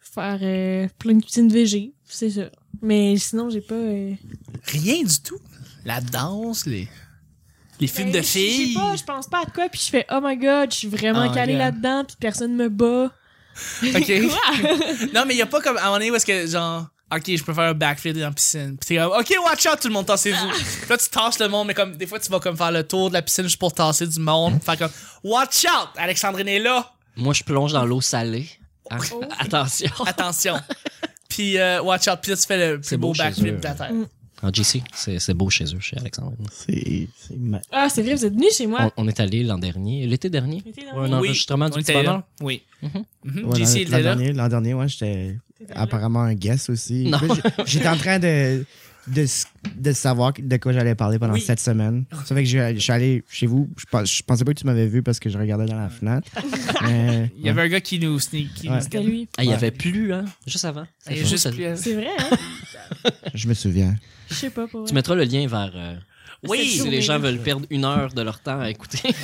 faire 0.00 0.38
euh, 0.42 0.88
plein 0.98 1.14
de 1.14 1.22
cuisine 1.22 1.48
végé, 1.48 1.94
c'est 2.04 2.30
ça. 2.30 2.50
Mais 2.82 3.16
sinon, 3.18 3.50
j'ai 3.50 3.60
pas... 3.60 3.74
euh, 3.74 4.12
Rien 4.66 5.02
du 5.02 5.20
tout. 5.22 5.38
La 5.84 6.00
danse, 6.00 6.66
les, 6.66 6.88
les 7.80 7.86
films 7.86 8.10
ben, 8.10 8.18
de 8.20 8.22
je- 8.22 8.30
filles. 8.30 8.68
Je 8.68 8.72
sais 8.74 8.78
pas, 8.80 8.96
je 8.96 9.04
pense 9.04 9.26
pas 9.28 9.42
à 9.42 9.46
quoi, 9.46 9.68
puis 9.68 9.80
je 9.84 9.90
fais 9.90 10.06
«Oh 10.10 10.20
my 10.22 10.36
God, 10.36 10.70
je 10.72 10.76
suis 10.78 10.88
vraiment 10.88 11.24
Oh 11.26 11.28
my 11.28 11.34
calé 11.34 11.52
God. 11.52 11.58
là-dedans, 11.58 12.04
puis 12.06 12.16
personne 12.18 12.54
me 12.56 12.68
bat. 12.68 13.10
OK. 13.82 13.92
Quoi? 14.28 14.68
non, 15.14 15.24
mais 15.26 15.34
il 15.34 15.38
y 15.38 15.42
a 15.42 15.46
pas 15.46 15.60
comme 15.60 15.76
à 15.76 15.82
un 15.82 15.84
moment 15.84 15.96
donné 15.98 16.10
où 16.10 16.14
est-ce 16.16 16.26
que 16.26 16.46
genre 16.46 16.86
OK, 17.14 17.22
je 17.36 17.44
peux 17.44 17.54
faire 17.54 17.64
un 17.64 17.74
backflip 17.74 18.14
dans 18.16 18.22
la 18.22 18.32
piscine. 18.32 18.76
Puis 18.80 18.88
t'es 18.88 18.96
comme 18.96 19.12
OK, 19.12 19.32
watch 19.44 19.66
out 19.66 19.78
tout 19.80 19.86
le 19.88 19.94
monde 19.94 20.06
tassez-vous. 20.06 20.48
Puis 20.48 20.88
là 20.90 20.96
tu 20.98 21.08
tasses 21.08 21.38
le 21.38 21.48
monde 21.48 21.68
mais 21.68 21.74
comme 21.74 21.96
des 21.96 22.06
fois 22.06 22.18
tu 22.18 22.28
vas 22.32 22.40
comme 22.40 22.56
faire 22.56 22.72
le 22.72 22.82
tour 22.82 23.10
de 23.10 23.14
la 23.14 23.22
piscine 23.22 23.44
juste 23.44 23.58
pour 23.58 23.72
tasser 23.72 24.06
du 24.08 24.18
monde, 24.18 24.60
faire 24.62 24.76
comme 24.78 24.90
watch 25.22 25.64
out, 25.66 25.90
Alexandrine 25.96 26.48
est 26.48 26.58
là. 26.58 26.90
Moi, 27.16 27.32
je 27.34 27.44
plonge 27.44 27.72
dans 27.72 27.84
l'eau 27.86 28.00
salée. 28.00 28.48
Ah, 28.90 28.96
Oh. 29.12 29.22
Attention. 29.38 29.90
Attention. 30.04 30.56
Puis 31.34 31.58
euh, 31.58 31.82
Watch 31.82 32.06
Out, 32.08 32.18
puis 32.22 32.30
là, 32.30 32.36
tu 32.36 32.46
fais 32.46 32.70
le 32.72 32.78
plus 32.80 32.88
C'est 32.88 32.96
beau, 32.96 33.12
backflip 33.12 33.54
eux. 33.54 33.58
de 33.58 33.62
la 33.62 33.74
Terre. 33.74 33.92
Mm. 33.92 34.06
En 34.42 34.52
GC, 34.52 34.82
c'est 34.94 35.32
beau 35.34 35.48
chez 35.48 35.64
eux, 35.64 35.80
chez 35.80 35.96
Alexandre. 35.96 36.36
C'est. 36.52 37.08
ma- 37.38 37.62
Ah, 37.72 37.88
c'est 37.88 38.02
vrai, 38.02 38.14
vous 38.14 38.24
êtes 38.26 38.34
venus 38.34 38.54
chez 38.56 38.66
moi. 38.66 38.92
On, 38.98 39.04
on 39.04 39.08
est 39.08 39.18
allé 39.20 39.42
l'an 39.42 39.56
dernier, 39.58 40.06
l'été 40.06 40.28
dernier. 40.28 40.62
Ouais, 40.66 40.72
dernier. 40.72 40.90
un 40.90 41.02
Oui, 41.20 41.28
enregistrement 41.28 41.68
du 41.70 41.78
petit 41.80 41.92
bonheur. 41.92 42.22
Oui. 42.42 42.62
Mhm. 42.82 42.90
Mhm. 43.24 43.44
Ouais, 43.48 43.64
JC 43.64 43.84
l'an- 43.88 44.02
dernier, 44.02 44.32
l'an 44.34 44.48
dernier, 44.48 44.74
ouais, 44.74 44.88
j'étais 44.88 45.36
apparemment 45.74 46.20
un 46.22 46.34
guest 46.34 46.68
aussi. 46.68 47.10
J'étais 47.64 47.88
en 47.88 47.96
train 47.96 48.18
de, 48.18 48.64
de, 49.06 49.26
de 49.76 49.92
savoir 49.92 50.32
de 50.38 50.56
quoi 50.56 50.72
j'allais 50.72 50.94
parler 50.94 51.18
pendant 51.18 51.34
Oui. 51.34 51.40
cette 51.40 51.60
semaine. 51.60 52.04
Ça 52.24 52.34
fait 52.34 52.42
que 52.44 52.48
je 52.48 52.74
je 52.74 52.78
suis 52.80 52.92
allé 52.92 53.22
chez 53.28 53.46
vous. 53.46 53.68
Je, 53.76 53.84
pens- 53.90 54.04
je 54.10 54.22
pensais 54.22 54.44
pas 54.44 54.52
que 54.54 54.58
tu 54.60 54.66
m'avais 54.66 54.86
vu 54.86 55.02
parce 55.02 55.18
que 55.18 55.28
je 55.30 55.36
regardais 55.38 55.66
dans 55.66 55.78
la 55.78 55.88
fenêtre. 55.90 56.28
Mais, 56.82 57.30
Il 57.38 57.44
y 57.44 57.48
avait 57.48 57.62
un 57.62 57.68
gars 57.68 57.80
qui 57.80 57.98
nous 57.98 58.18
sneak. 58.18 58.54
Qui 58.54 58.68
Ouais. 58.68 58.76
nous 58.76 58.80
C'était 58.82 59.02
lui. 59.02 59.28
Ah, 59.36 59.42
il 59.42 59.46
y 59.46 59.48
Ouais. 59.50 59.54
avait 59.54 59.70
plus, 59.70 60.12
hein, 60.12 60.24
juste 60.46 60.64
avant. 60.64 60.86
Il 61.10 61.16
y 61.16 61.20
a 61.20 61.24
juste 61.24 61.38
Ça- 61.44 61.50
plus- 61.52 61.64
C'est 61.76 61.94
vrai, 61.94 62.08
hein? 62.18 63.10
je 63.34 63.48
me 63.48 63.54
souviens. 63.54 63.94
Je 64.30 64.34
sais 64.34 64.50
pas, 64.50 64.66
pour 64.66 64.86
Tu 64.86 64.94
mettras 64.94 65.14
le 65.14 65.24
lien 65.24 65.46
vers. 65.46 65.72
euh, 65.74 65.96
Oui. 66.48 66.64
Si 66.66 66.88
les 66.88 67.00
gens 67.02 67.18
veulent 67.18 67.38
perdre 67.40 67.66
une 67.70 67.84
heure 67.84 68.12
de 68.12 68.22
leur 68.22 68.40
temps 68.40 68.60
à 68.60 68.70
écouter. 68.70 69.00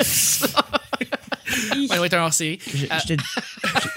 Ouais, 1.90 2.06
être 2.06 2.14
un 2.14 2.22
hors-série. 2.24 2.58
Je, 2.74 2.86
Ah. 2.90 2.98
je 3.06 3.14
te, 3.14 3.20
je- 3.20 3.88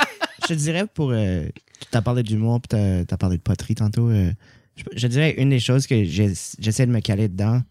je 0.43 0.47
te 0.47 0.53
dirais 0.53 0.85
pour. 0.91 1.11
Euh, 1.11 1.45
tu 1.79 1.87
t'as 1.91 2.01
parlé 2.01 2.23
d'humour, 2.23 2.59
puis 2.61 2.67
t'as 2.69 3.13
as 3.13 3.17
parlé 3.17 3.37
de 3.37 3.41
poterie 3.41 3.75
tantôt. 3.75 4.09
euh, 4.09 4.31
je, 4.75 4.83
je 4.95 5.07
dirais 5.07 5.35
une 5.37 5.49
des 5.49 5.59
choses 5.59 5.87
que 5.87 6.03
j'essaie 6.03 6.85
de 6.85 6.91
me 6.91 6.99
caler 6.99 7.27
dedans 7.27 7.61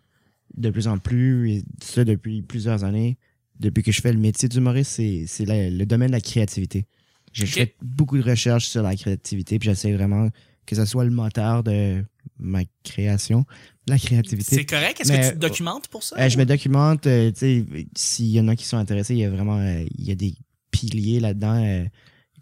de 0.57 0.71
plus 0.71 0.87
en 0.87 0.99
plus, 0.99 1.51
et 1.51 1.65
ça 1.83 2.05
depuis 2.05 2.43
plusieurs 2.43 2.85
années, 2.85 3.17
depuis 3.59 3.83
que 3.83 3.93
je 3.93 4.01
fais 4.01 4.13
le 4.13 4.19
métier 4.19 4.49
d'humoriste, 4.49 5.01
c'est 5.27 5.47
le 5.47 5.85
domaine 5.85 6.09
de 6.09 6.13
la 6.13 6.21
créativité. 6.21 6.87
J'ai 7.33 7.47
fait 7.47 7.75
beaucoup 7.81 8.19
de 8.19 8.23
recherches 8.23 8.67
sur 8.67 8.83
la 8.83 8.95
créativité, 8.95 9.59
puis 9.59 9.69
j'essaie 9.69 9.93
vraiment 9.93 10.29
que 10.67 10.77
ce 10.77 10.85
soit 10.85 11.05
le 11.05 11.11
moteur 11.11 11.63
de 11.63 12.05
ma 12.39 12.63
création, 12.85 13.45
la 13.89 13.99
créativité. 13.99 14.57
C'est 14.57 14.65
correct? 14.65 15.01
Est-ce 15.01 15.13
que 15.13 15.29
tu 15.29 15.35
te 15.35 15.39
documentes 15.39 15.89
pour 15.89 16.03
ça? 16.03 16.17
Euh, 16.19 16.29
je 16.29 16.39
me 16.39 16.45
documente, 16.45 17.07
euh, 17.07 17.33
tu 17.33 17.39
sais, 17.39 17.65
s'il 17.97 18.27
y 18.27 18.41
en 18.41 18.49
a 18.49 18.55
qui 18.55 18.65
sont 18.65 18.77
intéressés, 18.77 19.15
il 19.15 19.21
y 19.21 19.25
a 19.25 19.31
vraiment, 19.31 19.59
euh, 19.59 19.85
il 19.99 20.05
y 20.07 20.13
a 20.13 20.15
des 20.15 20.35
piliers 20.71 21.21
là-dedans, 21.21 21.65
euh, 21.65 21.85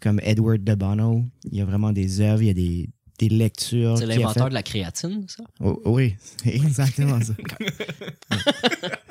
comme 0.01 0.19
Edward 0.23 0.63
de 0.63 0.75
Bono. 0.75 1.25
Il 1.51 1.57
y 1.57 1.61
a 1.61 1.65
vraiment 1.65 1.93
des 1.93 2.21
œuvres, 2.21 2.41
il 2.43 2.47
y 2.47 2.51
a 2.51 2.53
des, 2.53 2.89
des 3.21 3.29
lectures. 3.29 3.97
C'est 3.97 4.05
l'inventeur 4.05 4.49
de 4.49 4.53
la 4.53 4.63
créatine, 4.63 5.25
ça? 5.27 5.43
Oh, 5.59 5.81
oui, 5.85 6.15
c'est 6.43 6.55
exactement 6.55 7.19
ça. 7.21 7.33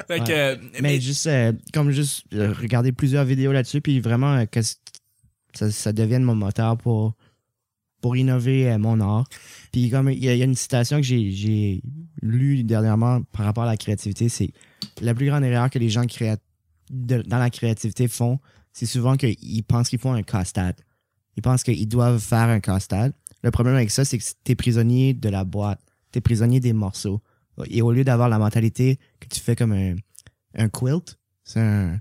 Fait 0.08 0.18
que, 0.20 0.24
Ouais. 0.24 0.30
euh, 0.32 0.56
Mais, 0.74 0.80
mais- 0.82 1.00
juste, 1.00 1.26
euh, 1.26 1.52
comme 1.72 1.90
juste 1.92 2.24
euh, 2.34 2.52
regarder 2.52 2.92
plusieurs 2.92 3.24
vidéos 3.24 3.52
là-dessus, 3.52 3.80
puis 3.80 4.00
vraiment 4.00 4.34
euh, 4.34 4.44
que 4.46 4.60
ça, 4.62 5.70
ça 5.70 5.92
devienne 5.92 6.22
mon 6.24 6.34
moteur 6.34 6.76
pour, 6.76 7.14
pour 8.00 8.16
innover 8.16 8.70
euh, 8.72 8.78
mon 8.78 9.00
art. 9.00 9.28
Puis 9.72 9.88
comme 9.90 10.10
il 10.10 10.24
y, 10.24 10.28
a- 10.28 10.34
il 10.34 10.38
y 10.38 10.42
a 10.42 10.46
une 10.46 10.54
citation 10.56 10.96
que 10.96 11.02
j'ai- 11.04 11.82
lue 12.22 12.64
dernièrement 12.64 13.22
par 13.32 13.46
rapport 13.46 13.62
à 13.64 13.66
la 13.66 13.76
créativité, 13.76 14.28
c'est 14.28 14.50
la 15.00 15.14
plus 15.14 15.26
grande 15.26 15.44
erreur 15.44 15.70
que 15.70 15.78
les 15.78 15.88
gens 15.90 16.04
créa- 16.06 16.36
de- 16.90 17.22
dans 17.22 17.38
la 17.38 17.50
créativité 17.50 18.08
font, 18.08 18.40
c'est 18.72 18.86
souvent 18.86 19.16
qu'ils 19.16 19.62
pensent 19.64 19.88
qu'ils 19.88 19.98
font 20.00 20.12
un 20.12 20.22
casse-tête. 20.22 20.84
Ils 21.36 21.42
pensent 21.42 21.62
qu'ils 21.62 21.88
doivent 21.88 22.18
faire 22.20 22.48
un 22.48 22.60
casse-tête. 22.60 23.14
Le 23.42 23.50
problème 23.50 23.74
avec 23.74 23.90
ça, 23.90 24.04
c'est 24.04 24.18
que 24.18 24.24
t'es 24.44 24.54
prisonnier 24.54 25.14
de 25.14 25.28
la 25.28 25.44
boîte. 25.44 25.80
T'es 26.12 26.20
prisonnier 26.20 26.60
des 26.60 26.72
morceaux. 26.72 27.20
Et 27.66 27.82
au 27.82 27.92
lieu 27.92 28.04
d'avoir 28.04 28.28
la 28.28 28.38
mentalité 28.38 28.98
que 29.18 29.28
tu 29.28 29.40
fais 29.40 29.54
comme 29.56 29.72
un, 29.72 29.94
un 30.54 30.68
quilt, 30.68 31.18
c'est 31.44 31.60
un- 31.60 31.98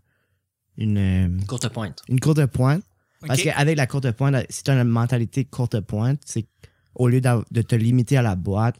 une, 0.77 0.97
euh, 0.97 1.29
Courte 1.47 1.67
pointe. 1.69 2.01
une 2.07 2.19
courte 2.19 2.45
pointe. 2.45 2.83
Parce 3.27 3.41
qu'avec 3.43 3.75
la 3.77 3.85
courte 3.87 4.09
pointe, 4.11 4.35
si 4.49 4.63
tu 4.63 4.71
as 4.71 4.81
une 4.81 4.87
mentalité 4.87 5.43
courte 5.43 5.79
pointe, 5.81 6.21
c'est 6.25 6.47
au 6.95 7.07
lieu 7.09 7.19
de 7.21 7.61
te 7.61 7.75
limiter 7.75 8.15
à 8.17 8.21
la 8.21 8.35
boîte, 8.35 8.77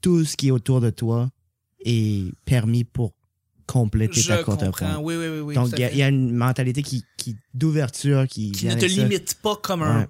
tout 0.00 0.24
ce 0.24 0.36
qui 0.36 0.48
est 0.48 0.50
autour 0.50 0.80
de 0.80 0.90
toi 0.90 1.30
est 1.84 2.32
permis 2.46 2.84
pour 2.84 3.12
compléter 3.66 4.20
je 4.20 4.28
ta 4.28 4.42
courte 4.42 4.60
comprends. 4.64 4.86
pointe. 4.94 4.98
Oui, 5.02 5.14
oui, 5.16 5.26
oui. 5.28 5.40
oui 5.40 5.54
Donc, 5.54 5.68
il 5.72 5.78
y 5.80 5.84
a- 5.84 5.92
y, 5.94 6.02
une 6.08 6.34
mentalité 6.34 6.82
qui, 6.82 7.04
qui 7.16 7.36
d'ouverture 7.54 8.26
qui, 8.26 8.52
qui 8.52 8.66
vient 8.66 8.74
ne 8.76 8.80
te 8.80 8.88
ça. 8.88 9.02
limite 9.02 9.34
pas 9.42 9.56
comme 9.56 9.82
un- 9.82 10.00
Ouais. 10.00 10.08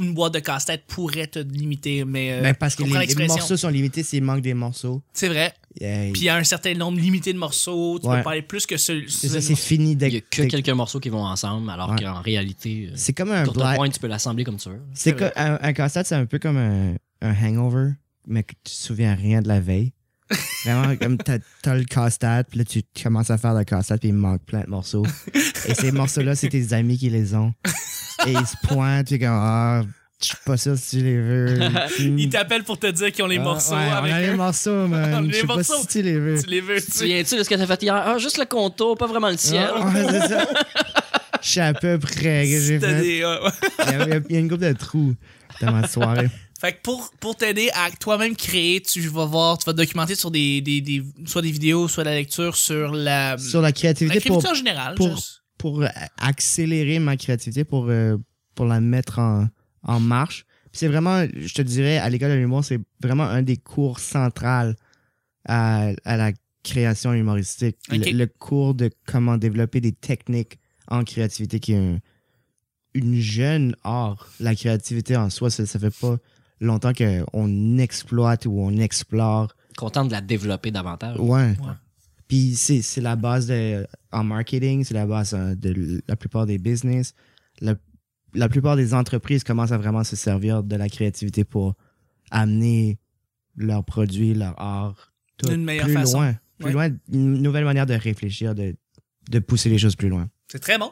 Une 0.00 0.14
boîte 0.14 0.34
de 0.34 0.38
casse-tête 0.38 0.84
pourrait 0.86 1.26
te 1.26 1.38
limiter, 1.38 2.04
mais 2.04 2.32
euh, 2.32 2.40
Ben, 2.42 2.54
parce 2.54 2.74
que 2.74 2.82
les, 2.82 3.26
morceaux 3.26 3.56
sont 3.56 3.68
limités 3.68 4.02
s'il 4.02 4.22
manque 4.24 4.40
des 4.40 4.54
morceaux. 4.54 5.02
C'est 5.12 5.28
vrai. 5.28 5.52
Puis 5.76 5.86
il 6.14 6.22
y 6.24 6.28
a 6.28 6.36
un 6.36 6.44
certain 6.44 6.74
nombre 6.74 6.98
limité 6.98 7.32
de 7.32 7.38
morceaux. 7.38 7.98
Tu 7.98 8.06
Ouais. 8.06 8.18
peux 8.18 8.22
pas 8.24 8.30
aller 8.32 8.42
plus 8.42 8.66
que 8.66 8.76
ce. 8.76 9.06
c'est 9.08 9.28
ça, 9.28 9.40
c'est 9.40 9.54
fini 9.54 9.92
Il 9.92 10.02
y 10.12 10.16
a 10.16 10.20
que 10.20 10.42
quelques 10.44 10.68
morceaux 10.70 11.00
qui 11.00 11.08
vont 11.08 11.24
ensemble, 11.24 11.68
alors 11.70 11.90
Ouais. 11.90 12.02
qu'en 12.02 12.20
réalité, 12.20 12.88
euh, 12.90 12.94
C'est 12.96 13.12
comme 13.12 13.30
un 13.32 13.44
courte 13.44 13.56
black. 13.56 13.76
pointe, 13.76 13.92
tu 13.92 14.00
peux 14.00 14.06
l'assembler 14.06 14.44
comme 14.44 14.56
tu 14.56 14.68
veux. 14.70 14.80
C'est 14.94 15.10
C'est 15.10 15.16
que 15.16 15.24
un, 15.36 15.58
un 15.60 15.72
casse-tête, 15.72 16.06
c'est 16.06 16.14
un 16.14 16.26
peu 16.26 16.38
comme 16.38 16.56
un, 16.56 16.94
un 17.20 17.34
hangover, 17.44 17.90
mais 18.26 18.42
que 18.44 18.52
tu 18.64 18.72
te 18.74 18.78
souviens 18.80 19.14
rien 19.14 19.42
de 19.42 19.48
la 19.48 19.60
veille. 19.60 19.92
Vraiment, 20.64 20.96
comme 20.96 21.18
t'as 21.18 21.38
as 21.66 21.74
le 21.74 21.84
casse-tête, 21.84 22.46
puis 22.48 22.58
là, 22.58 22.64
tu 22.64 22.82
commences 23.02 23.30
à 23.30 23.36
faire 23.36 23.52
le 23.54 23.64
casse-tête, 23.64 24.00
puis 24.00 24.08
il 24.08 24.14
manque 24.14 24.42
plein 24.44 24.62
de 24.62 24.70
morceaux. 24.70 25.04
Et 25.68 25.74
ces 25.74 25.92
morceaux-là, 25.92 26.34
c'est 26.34 26.48
tes 26.48 26.72
amis 26.72 26.96
qui 26.98 27.10
les 27.10 27.34
ont. 27.34 27.52
Et 28.26 28.32
ils 28.32 28.46
se 28.46 28.56
pointent, 28.66 29.06
puis 29.06 29.18
comme, 29.18 29.28
ah, 29.30 29.82
je 30.20 30.26
suis 30.26 30.36
pas 30.44 30.56
sûr 30.56 30.76
si 30.78 30.98
tu 30.98 31.02
les 31.04 31.20
veux. 31.20 31.58
Ils 31.98 32.28
t'appellent 32.28 32.62
pour 32.64 32.78
te 32.78 32.86
dire 32.86 33.10
qu'ils 33.10 33.24
ont 33.24 33.28
les 33.28 33.38
Ah, 33.38 33.42
morceaux. 33.42 33.74
ouais, 33.74 33.88
avec 33.90 34.12
on 34.12 34.14
a 34.14 34.20
les 34.20 34.30
morceaux, 34.36 34.86
man. 34.86 35.26
les 35.26 35.32
Je 35.32 35.40
sais 35.40 35.46
pas 35.46 35.54
morceaux. 35.56 35.80
si 35.80 35.86
tu 35.88 36.02
les 36.02 36.18
veux. 36.18 36.40
Tu 36.40 36.48
les 36.48 36.60
veux. 36.60 36.80
Tu 36.80 36.86
te 36.86 36.96
souviens-tu 36.98 37.36
de 37.38 37.42
ce 37.42 37.48
que 37.48 37.54
t'as 37.56 37.66
fait 37.66 37.82
hier? 37.82 37.94
Ah, 37.94 38.18
juste 38.18 38.38
le 38.38 38.44
contour, 38.44 38.96
pas 38.96 39.06
vraiment 39.08 39.28
le 39.30 39.36
ciel. 39.36 39.68
Ah, 39.74 39.86
ouais, 39.88 40.06
c'est 40.10 40.28
ça. 40.28 40.46
Je 41.42 41.48
sais 41.50 41.60
à 41.60 41.74
peu 41.74 41.98
près 41.98 42.44
que 42.44 42.60
j'ai 42.60 42.78
fait. 42.78 43.00
des, 43.00 43.22
euh. 43.24 43.50
Il 43.88 43.92
y, 43.92 44.12
a, 44.12 44.20
il 44.28 44.34
y 44.34 44.36
a 44.36 44.38
une 44.38 44.48
couple 44.48 44.62
de 44.62 44.72
trous 44.74 45.12
dans 45.60 45.72
ma 45.72 45.88
soirée. 45.88 46.28
Fait 46.60 46.72
que 46.74 46.82
pour, 46.84 47.10
pour 47.18 47.34
t'aider 47.34 47.68
à 47.74 47.90
toi-même 47.98 48.36
créer, 48.36 48.80
tu 48.80 49.00
vas 49.08 49.24
voir, 49.24 49.58
tu 49.58 49.64
vas 49.64 49.72
te 49.72 49.78
documenter 49.78 50.14
sur 50.14 50.30
des, 50.30 50.60
des, 50.60 50.80
des 50.80 51.02
soit 51.26 51.42
des 51.42 51.50
vidéos, 51.50 51.88
soit 51.88 52.04
de 52.04 52.10
la 52.10 52.14
lecture 52.14 52.54
sur 52.54 52.92
la, 52.92 53.36
Sur 53.38 53.60
la 53.60 53.68
la 53.68 53.72
créativité, 53.72 54.20
pour, 54.20 54.38
créativité 54.38 54.48
en 54.50 54.54
général. 54.54 54.94
pour- 54.94 55.16
juste. 55.16 55.41
Pour 55.62 55.84
accélérer 56.18 56.98
ma 56.98 57.16
créativité, 57.16 57.62
pour, 57.62 57.86
euh, 57.88 58.16
pour 58.56 58.66
la 58.66 58.80
mettre 58.80 59.20
en, 59.20 59.46
en 59.84 60.00
marche. 60.00 60.44
Puis 60.72 60.78
C'est 60.80 60.88
vraiment, 60.88 61.24
je 61.36 61.54
te 61.54 61.62
dirais, 61.62 61.98
à 61.98 62.10
l'école 62.10 62.30
de 62.30 62.34
l'humour, 62.34 62.64
c'est 62.64 62.80
vraiment 63.00 63.22
un 63.22 63.42
des 63.42 63.56
cours 63.58 64.00
centrales 64.00 64.74
à, 65.46 65.90
à 66.04 66.16
la 66.16 66.32
création 66.64 67.12
humoristique. 67.12 67.76
Le, 68.12 68.18
le 68.18 68.26
cours 68.26 68.74
de 68.74 68.90
comment 69.06 69.36
développer 69.38 69.80
des 69.80 69.92
techniques 69.92 70.58
en 70.88 71.04
créativité 71.04 71.60
qui 71.60 71.74
est 71.74 71.76
un- 71.94 71.98
une 72.94 73.14
jeune 73.20 73.76
art. 73.84 74.30
La 74.40 74.56
créativité 74.56 75.16
en 75.16 75.30
soi, 75.30 75.48
ça, 75.48 75.64
ça 75.64 75.78
fait 75.78 75.94
pas 76.00 76.16
longtemps 76.60 76.92
qu'on 76.92 77.78
exploite 77.78 78.46
ou 78.46 78.58
on 78.58 78.76
explore 78.78 79.54
Content 79.76 80.04
de 80.04 80.10
la 80.12 80.20
développer 80.20 80.72
davantage. 80.72 81.18
Ouais. 81.20 81.54
Puis 82.32 82.54
c'est, 82.54 83.00
la 83.02 83.14
base 83.14 83.46
de, 83.48 83.86
en 84.10 84.24
marketing, 84.24 84.84
c'est 84.84 84.94
la 84.94 85.04
base 85.04 85.34
euh, 85.34 85.54
de 85.54 86.00
la 86.08 86.16
plupart 86.16 86.46
des 86.46 86.56
business. 86.56 87.12
La, 87.60 87.74
la 88.32 88.48
plupart 88.48 88.74
des 88.74 88.94
entreprises 88.94 89.44
commencent 89.44 89.72
à 89.72 89.76
vraiment 89.76 90.02
se 90.02 90.16
servir 90.16 90.62
de 90.62 90.76
la 90.76 90.88
créativité 90.88 91.44
pour 91.44 91.74
amener 92.30 92.98
leurs 93.54 93.84
produits, 93.84 94.32
leur 94.32 94.58
art, 94.58 95.12
tout 95.36 95.50
D'une 95.50 95.62
meilleure 95.62 95.84
plus 95.84 95.92
façon. 95.92 96.20
loin. 96.22 96.34
Plus 96.58 96.68
Ouais. 96.68 96.72
loin, 96.72 96.88
une 97.12 97.42
nouvelle 97.42 97.66
manière 97.66 97.84
de 97.84 97.92
réfléchir, 97.92 98.54
de, 98.54 98.74
de 99.28 99.38
pousser 99.38 99.68
les 99.68 99.76
choses 99.76 99.94
plus 99.96 100.08
loin. 100.08 100.30
C'est 100.50 100.58
très 100.58 100.78
bon. 100.78 100.90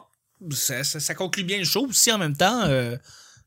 Ça, 0.51 0.83
ça, 0.83 0.99
ça 0.99 1.15
conclut 1.15 1.43
bien 1.43 1.57
le 1.57 1.63
show 1.63 1.87
aussi 1.87 2.11
en 2.11 2.19
même 2.19 2.37
temps. 2.37 2.65
euh, 2.65 2.95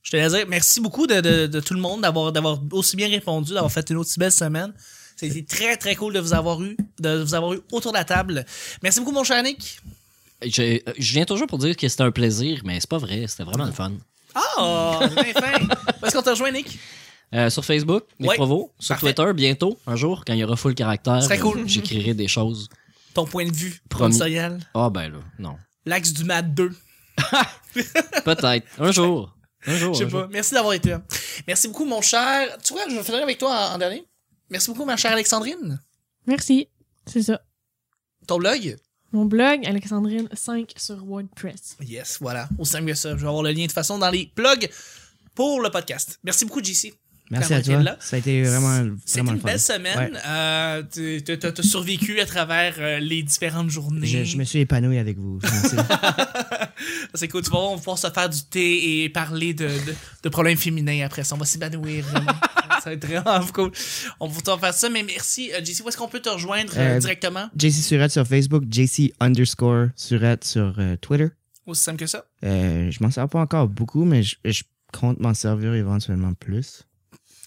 je 0.02 0.10
te 0.10 0.16
laisse 0.16 0.32
dire 0.32 0.46
merci 0.48 0.80
beaucoup 0.80 1.06
de, 1.06 1.20
de, 1.20 1.46
de 1.46 1.60
tout 1.60 1.74
le 1.74 1.80
monde 1.80 2.00
d'avoir 2.02 2.32
d'avoir 2.32 2.60
aussi 2.72 2.96
bien 2.96 3.08
répondu, 3.08 3.52
d'avoir 3.54 3.70
fait 3.70 3.88
une 3.90 3.98
aussi 3.98 4.18
belle 4.18 4.32
semaine. 4.32 4.72
C'était 5.16 5.42
très 5.44 5.76
très 5.76 5.94
cool 5.94 6.12
de 6.12 6.20
vous 6.20 6.34
avoir 6.34 6.62
eu, 6.62 6.76
de 7.00 7.22
vous 7.22 7.34
avoir 7.34 7.52
eu 7.54 7.60
autour 7.72 7.92
de 7.92 7.96
la 7.98 8.04
table. 8.04 8.44
Merci 8.82 9.00
beaucoup 9.00 9.12
mon 9.12 9.24
cher 9.24 9.42
Nick. 9.42 9.78
Je, 10.42 10.80
je 10.98 11.12
viens 11.12 11.24
toujours 11.24 11.46
pour 11.46 11.58
dire 11.58 11.76
que 11.76 11.88
c'était 11.88 12.02
un 12.02 12.10
plaisir, 12.10 12.60
mais 12.64 12.78
c'est 12.80 12.88
pas 12.90 12.98
vrai. 12.98 13.26
C'était 13.28 13.44
vraiment 13.44 13.64
le 13.66 13.72
fun. 13.72 13.92
Ah, 14.34 14.98
c'est 15.02 15.14
bien 15.22 15.32
fin. 15.32 15.52
Où 16.02 16.06
est-ce 16.06 16.14
qu'on 16.16 16.22
t'a 16.22 16.32
rejoint 16.32 16.50
Nick? 16.50 16.78
Euh, 17.32 17.48
sur 17.50 17.64
Facebook, 17.64 18.04
Nick 18.20 18.30
Ouais. 18.30 18.36
Provo. 18.36 18.72
Sur 18.78 18.94
Parfait. 18.96 19.14
Twitter, 19.14 19.32
bientôt, 19.32 19.78
un 19.86 19.96
jour, 19.96 20.24
quand 20.26 20.34
il 20.34 20.40
y 20.40 20.44
aura 20.44 20.56
full 20.56 20.74
caractère, 20.74 21.20
Très 21.24 21.38
cool. 21.38 21.60
euh, 21.60 21.64
j'écrirai 21.66 22.14
des 22.14 22.28
choses. 22.28 22.68
Ton 23.14 23.24
point 23.24 23.46
de 23.46 23.52
vue 23.54 23.80
Promis. 23.88 24.16
professionnel. 24.18 24.58
Ah 24.74 24.90
ben 24.90 25.08
là, 25.08 25.18
non. 25.38 25.56
L'axe 25.86 26.12
du 26.12 26.24
MAD 26.24 26.54
2. 26.54 26.70
Peut-être. 28.24 28.66
Un 28.78 28.92
jour. 28.92 29.34
Un 29.66 29.76
jour. 29.76 29.94
Je 29.94 29.98
sais 30.00 30.04
pas. 30.04 30.10
jour. 30.20 30.28
Merci 30.30 30.54
d'avoir 30.54 30.74
été 30.74 30.90
là. 30.90 31.02
Merci 31.46 31.68
beaucoup, 31.68 31.84
mon 31.84 32.02
cher. 32.02 32.48
Tu 32.62 32.72
vois, 32.72 32.82
je 32.88 32.96
vais 32.96 33.02
finir 33.02 33.22
avec 33.22 33.38
toi 33.38 33.50
en, 33.70 33.74
en 33.74 33.78
dernier. 33.78 34.04
Merci 34.50 34.70
beaucoup, 34.70 34.84
ma 34.84 34.96
chère 34.96 35.12
Alexandrine. 35.12 35.80
Merci. 36.26 36.68
C'est 37.06 37.22
ça. 37.22 37.40
Ton 38.26 38.38
blog? 38.38 38.76
Mon 39.12 39.26
blog, 39.26 39.64
Alexandrine 39.66 40.28
5 40.32 40.72
sur 40.76 41.04
WordPress. 41.04 41.76
Yes, 41.80 42.18
voilà. 42.20 42.48
Aussi 42.58 42.72
simple 42.72 42.86
que 42.86 42.94
ça. 42.94 43.10
Je 43.10 43.22
vais 43.22 43.28
avoir 43.28 43.42
le 43.42 43.50
lien 43.50 43.62
de 43.62 43.66
toute 43.66 43.72
façon 43.72 43.98
dans 43.98 44.10
les 44.10 44.32
blogs 44.34 44.68
pour 45.34 45.60
le 45.60 45.70
podcast. 45.70 46.18
Merci 46.24 46.44
beaucoup, 46.44 46.62
JC. 46.62 46.94
Merci 47.30 47.54
à 47.54 47.62
toi. 47.62 47.82
là. 47.82 47.96
Ça 48.00 48.16
a 48.16 48.18
été 48.18 48.42
vraiment, 48.42 48.94
C'était 49.06 49.20
une 49.20 49.26
fun. 49.40 49.46
belle 49.48 49.58
semaine. 49.60 50.12
Ouais. 50.12 50.20
Euh, 50.26 50.82
tu- 50.92 51.22
t'as 51.24 51.62
survécu 51.62 52.20
à 52.20 52.26
travers 52.26 52.74
euh, 52.78 52.98
les 53.00 53.22
différentes 53.22 53.70
journées. 53.70 54.06
Je, 54.06 54.24
je 54.24 54.36
me 54.36 54.44
suis 54.44 54.58
épanoui 54.60 54.98
avec 54.98 55.18
vous. 55.18 55.40
C'est 57.14 57.28
cool. 57.28 57.42
Tu 57.42 57.50
vas 57.50 57.58
on 57.58 57.70
va 57.74 57.78
pouvoir 57.78 57.98
se 57.98 58.10
faire 58.10 58.28
du 58.28 58.42
thé 58.42 59.04
et 59.04 59.08
parler 59.08 59.54
de, 59.54 59.66
de, 59.66 59.94
de 60.22 60.28
problèmes 60.28 60.58
féminins 60.58 61.04
après 61.04 61.24
ça. 61.24 61.34
On 61.34 61.38
va 61.38 61.46
s'épanouir. 61.46 62.04
ça 62.82 62.90
va 62.90 62.92
être 62.92 63.06
vraiment 63.06 63.40
cool. 63.52 63.70
On 64.20 64.28
va 64.28 64.34
pouvoir 64.38 64.60
faire 64.60 64.74
ça. 64.74 64.90
Mais 64.90 65.02
merci, 65.02 65.50
euh, 65.54 65.64
JC. 65.64 65.82
Où 65.84 65.88
est-ce 65.88 65.96
qu'on 65.96 66.08
peut 66.08 66.20
te 66.20 66.28
rejoindre 66.28 66.72
euh, 66.76 66.98
directement? 66.98 67.48
JC 67.58 67.82
Surette 67.82 68.12
sur 68.12 68.26
Facebook, 68.26 68.64
JC 68.70 69.12
underscore 69.20 69.86
Surette 69.96 70.44
sur 70.44 70.76
Twitter. 71.00 71.28
Aussi 71.66 71.82
simple 71.82 71.98
que 72.00 72.06
ça. 72.06 72.24
Je 72.42 73.02
m'en 73.02 73.10
sers 73.10 73.28
pas 73.28 73.40
encore 73.40 73.68
beaucoup, 73.68 74.04
mais 74.04 74.22
je, 74.22 74.36
je 74.44 74.62
compte 74.92 75.18
m'en 75.20 75.32
servir 75.34 75.72
éventuellement 75.74 76.34
plus. 76.34 76.82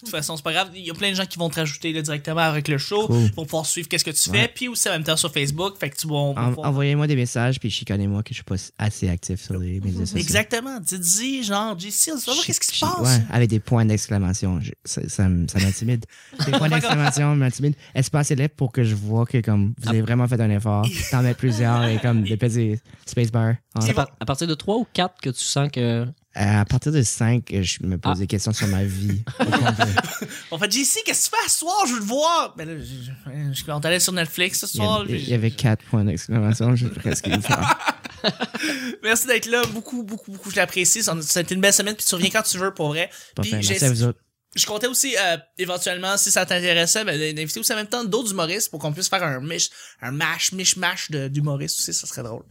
De 0.00 0.06
toute 0.06 0.10
façon, 0.10 0.36
c'est 0.36 0.42
pas 0.44 0.52
grave. 0.52 0.70
Il 0.74 0.86
y 0.86 0.90
a 0.90 0.94
plein 0.94 1.10
de 1.10 1.14
gens 1.16 1.26
qui 1.26 1.38
vont 1.38 1.50
te 1.50 1.56
rajouter 1.56 1.92
là, 1.92 2.02
directement 2.02 2.40
avec 2.40 2.68
le 2.68 2.78
show. 2.78 3.06
Cool. 3.06 3.16
Ils 3.22 3.32
vont 3.34 3.44
pouvoir 3.44 3.66
suivre 3.66 3.88
qu'est-ce 3.88 4.04
que 4.04 4.10
tu 4.10 4.30
fais. 4.30 4.42
Ouais. 4.42 4.52
Puis 4.54 4.68
aussi 4.68 4.88
en 4.88 4.92
même 4.92 5.04
temps 5.04 5.16
sur 5.16 5.32
Facebook. 5.32 5.76
Fait 5.78 5.90
que 5.90 5.96
tu 5.96 6.06
vas. 6.06 6.14
En- 6.14 6.34
pouvoir- 6.50 6.68
Envoyez-moi 6.68 7.06
des 7.06 7.16
messages, 7.16 7.58
puis 7.58 7.70
chicanez-moi 7.70 8.22
que 8.22 8.30
je 8.30 8.34
suis 8.34 8.44
pas 8.44 8.56
assez 8.78 9.08
actif 9.08 9.40
sur 9.42 9.58
les 9.58 9.80
médias 9.80 10.00
sociaux. 10.06 10.18
Exactement. 10.18 10.78
Dites-y, 10.80 11.42
genre, 11.42 11.78
JC, 11.78 12.10
on 12.12 12.16
voir 12.18 12.36
qu'est-ce 12.44 12.60
qui 12.60 12.76
se 12.76 12.80
passe. 12.84 12.98
Ouais, 13.00 13.24
avec 13.30 13.50
des 13.50 13.60
points 13.60 13.84
d'exclamation. 13.84 14.60
Ça, 14.84 15.08
ça, 15.08 15.28
m'intimide. 15.28 16.04
Des 16.46 16.52
points 16.52 16.68
d'exclamation 16.68 17.34
m'intimident. 17.34 17.76
Espace 17.94 18.30
élève 18.30 18.50
pour 18.50 18.70
que 18.72 18.84
je 18.84 18.94
vois 18.94 19.26
que 19.26 19.38
comme 19.40 19.74
vous 19.78 19.88
avez 19.88 20.00
vraiment 20.02 20.26
fait 20.28 20.40
un 20.40 20.50
effort? 20.50 20.86
T'en 21.10 21.22
mets 21.22 21.34
plusieurs 21.34 21.84
et 21.86 21.98
comme 21.98 22.22
des 22.22 22.36
petits 22.36 22.76
spacebar. 23.06 23.54
En- 23.74 23.80
C'est 23.80 23.94
par- 23.94 24.10
à 24.20 24.24
partir 24.24 24.46
de 24.46 24.54
3 24.54 24.76
ou 24.76 24.86
4 24.92 25.20
que 25.20 25.30
tu 25.30 25.42
sens 25.44 25.68
que. 25.72 26.06
À 26.40 26.64
partir 26.64 26.92
de 26.92 27.02
5, 27.02 27.42
je 27.50 27.78
me 27.84 27.98
pose 27.98 28.12
Ah. 28.14 28.18
des 28.20 28.26
questions 28.28 28.52
sur 28.52 28.68
ma 28.68 28.84
vie. 28.84 29.22
On 30.52 30.58
fait 30.58 30.70
JC, 30.70 30.98
qu'est-ce 31.04 31.28
que 31.30 31.36
tu 31.36 31.42
fais 31.42 31.48
ce 31.48 31.58
soir? 31.58 31.84
Je 31.88 31.94
veux 31.94 32.00
te 32.00 32.04
voir. 32.04 32.54
Ben 32.56 32.68
là, 32.68 32.74
je, 32.78 33.52
je, 33.52 33.70
on 33.72 33.80
t'allait 33.80 33.98
sur 33.98 34.12
Netflix 34.12 34.60
ce 34.60 34.66
Il 34.66 34.74
y 34.74 34.76
soir. 34.84 35.00
avait, 35.00 35.20
il 35.20 35.28
y 35.28 35.34
avait 35.34 35.50
4 35.50 35.84
points 35.84 36.04
d'exclamation. 36.04 36.76
Je 36.76 36.86
vais 36.86 36.94
presque 36.94 37.26
le 37.26 37.40
faire. 37.40 37.76
Merci 39.02 39.26
d'être 39.26 39.46
là. 39.46 39.62
Beaucoup, 39.72 40.02
beaucoup, 40.04 40.30
beaucoup. 40.32 40.50
Je 40.50 40.56
l'apprécie. 40.56 41.02
Ça 41.02 41.16
ça 41.22 41.40
a 41.40 41.42
été 41.42 41.54
une 41.54 41.60
belle 41.60 41.72
semaine. 41.72 41.94
Puis 41.96 42.06
tu 42.06 42.14
reviens 42.14 42.30
quand 42.30 42.42
tu 42.42 42.56
veux 42.58 42.72
pour 42.72 42.88
vrai. 42.88 43.10
Puis 43.40 43.50
j'ai- 43.50 43.56
Merci 43.56 43.84
à 43.84 43.90
vous 43.90 44.04
autres. 44.04 44.18
Je 44.56 44.64
comptais 44.64 44.86
aussi, 44.86 45.14
euh, 45.18 45.36
éventuellement, 45.58 46.16
si 46.16 46.30
ça 46.30 46.46
t'intéressait, 46.46 47.04
ben, 47.04 47.18
d'inviter 47.34 47.60
aussi 47.60 47.72
en 47.72 47.76
même 47.76 47.86
temps 47.86 48.02
d'autres 48.02 48.32
humoristes 48.32 48.70
pour 48.70 48.80
qu'on 48.80 48.92
puisse 48.92 49.08
faire 49.08 49.22
un 49.22 49.40
mish, 49.40 49.68
un 50.00 50.10
mash, 50.10 50.52
mish-mash 50.52 51.10
d'humoristes 51.10 51.78
aussi, 51.78 51.92
ça 51.92 52.06
serait 52.06 52.22
drôle. 52.22 52.44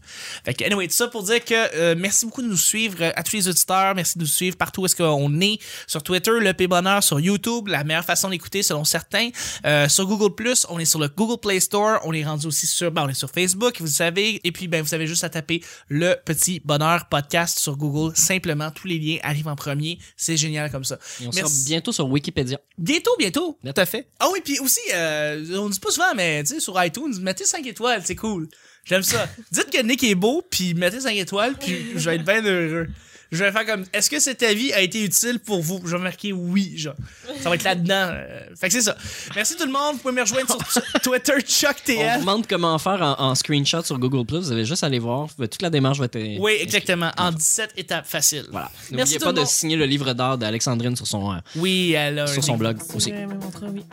Fait 0.46 0.54
que, 0.54 0.64
anyway, 0.64 0.88
tout 0.88 0.94
ça 0.94 1.08
pour 1.08 1.24
dire 1.24 1.44
que, 1.44 1.56
euh, 1.76 1.96
merci 1.98 2.28
beaucoup 2.28 2.44
de 2.44 2.48
nous 2.48 2.56
suivre, 2.56 2.98
euh, 3.02 3.12
à 3.16 3.24
tous 3.24 3.36
les 3.36 3.48
auditeurs, 3.48 3.96
merci 3.96 4.20
de 4.20 4.24
nous 4.24 4.30
suivre 4.30 4.56
partout 4.58 4.82
où 4.82 4.86
est-ce 4.86 4.96
qu'on 4.96 5.42
est, 5.42 5.60
sur 5.88 6.04
Twitter, 6.04 6.32
le 6.40 6.54
P 6.54 6.68
Bonheur, 6.68 7.04
sur 7.04 7.20
YouTube, 7.20 7.68
la 7.68 7.84
meilleure 7.84 8.06
façon 8.06 8.30
d'écouter 8.30 8.62
selon 8.62 8.84
certains, 8.84 9.30
euh, 9.66 9.90
sur 9.90 10.06
Google+, 10.06 10.54
on 10.70 10.78
est 10.78 10.86
sur 10.86 11.00
le 11.00 11.08
Google 11.08 11.40
Play 11.42 11.60
Store, 11.60 12.00
on 12.04 12.14
est 12.14 12.24
rendu 12.24 12.46
aussi 12.46 12.68
sur, 12.68 12.92
ben, 12.92 13.06
on 13.06 13.10
est 13.10 13.16
sur 13.16 13.32
Facebook, 13.32 13.82
vous 13.82 13.88
savez, 13.88 14.40
et 14.44 14.52
puis, 14.52 14.68
ben, 14.68 14.84
vous 14.84 14.94
avez 14.94 15.08
juste 15.08 15.24
à 15.24 15.30
taper 15.30 15.64
le 15.90 16.16
petit 16.26 16.62
bonheur 16.64 17.10
podcast 17.10 17.58
sur 17.58 17.76
Google, 17.76 18.16
simplement, 18.16 18.70
tous 18.70 18.88
les 18.88 19.00
liens 19.00 19.18
arrivent 19.24 19.48
en 19.48 19.56
premier, 19.56 19.98
c'est 20.16 20.38
génial 20.38 20.70
comme 20.70 20.84
ça. 20.84 21.00
Et 21.22 21.28
on 21.28 21.32
Merci. 21.34 21.40
sera 21.40 21.70
bientôt 21.70 21.87
sur 21.92 22.08
Wikipédia. 22.10 22.60
Bientôt, 22.78 23.12
bientôt. 23.18 23.58
Tout 23.64 23.74
à 23.76 23.86
fait. 23.86 24.08
Ah 24.20 24.28
oui, 24.32 24.40
puis 24.44 24.60
aussi, 24.60 24.80
euh, 24.94 25.46
on 25.58 25.70
dit 25.70 25.80
pas 25.80 25.92
souvent, 25.92 26.14
mais 26.16 26.44
tu 26.44 26.56
sais, 26.56 26.60
sur 26.60 26.82
iTunes, 26.84 27.14
mettez 27.22 27.46
5 27.46 27.66
étoiles, 27.66 28.02
c'est 28.06 28.16
cool. 28.16 28.48
J'aime 28.86 29.04
ça. 29.04 29.28
Dites 29.52 29.70
que 29.70 29.82
Nick 29.82 30.04
est 30.04 30.16
beau, 30.16 30.44
puis 30.50 30.74
mettez 30.74 31.02
5 31.02 31.16
étoiles, 31.16 31.56
puis 31.56 31.94
je 31.96 32.10
vais 32.10 32.16
être 32.16 32.26
bien 32.26 32.44
heureux. 32.44 32.88
Je 33.32 33.44
vais 33.44 33.52
faire 33.52 33.66
comme, 33.66 33.84
est-ce 33.94 34.10
que 34.10 34.20
cet 34.20 34.42
avis 34.44 34.72
a 34.74 34.82
été 34.82 35.04
utile 35.04 35.40
pour 35.40 35.62
vous? 35.62 35.82
Je 35.86 35.96
vais 35.98 36.02
marquer 36.04 36.32
oui, 36.32 36.74
genre. 36.78 36.96
Ça 37.42 37.50
va 37.50 37.56
être 37.56 37.64
là-dedans. 37.64 38.10
euh. 38.14 38.40
Fait 38.60 38.68
que 38.68 38.74
c'est 38.74 38.82
ça. 38.82 38.96
Merci 39.36 39.56
tout 39.58 39.66
le 39.66 39.72
monde. 39.72 39.94
Vous 39.96 40.00
pouvez 40.00 40.14
me 40.14 40.22
rejoindre 40.22 40.56
sur 40.72 40.82
Twitter, 41.04 41.34
On 41.36 41.40
vous 41.40 41.46
ChuckTL. 41.48 42.20
demande 42.22 42.48
comment 42.48 42.78
faire 42.80 43.02
en, 43.02 43.22
en 43.22 43.36
screenshot 43.36 43.84
sur 43.84 44.00
Google 44.00 44.26
Plus. 44.26 44.40
Vous 44.40 44.52
avez 44.54 44.64
juste 44.66 44.84
à 44.84 44.88
aller 44.88 45.00
voir. 45.00 45.28
Toute 45.38 45.62
la 45.62 45.70
démarche 45.70 46.00
va 46.00 46.06
être. 46.06 46.18
Oui, 46.40 46.54
exactement. 46.62 47.12
En 47.18 47.32
17 47.32 47.72
étapes 47.78 48.08
faciles. 48.08 48.46
Voilà. 48.52 48.72
Merci 48.92 49.16
N'oubliez 49.16 49.20
pas 49.20 49.34
de 49.34 49.40
monde. 49.40 49.48
signer 49.48 49.76
le 49.76 49.86
livre 49.86 50.14
d'art 50.14 50.38
d'Alexandrine 50.38 50.96
sur 50.96 51.06
son, 51.08 51.32
euh, 51.34 51.38
Oui, 51.58 51.94
elle 51.94 52.20
a 52.20 52.28
sur 52.28 52.44
son 52.44 52.54
livre. 52.54 52.60
blog 52.60 52.78
aussi. 52.96 53.12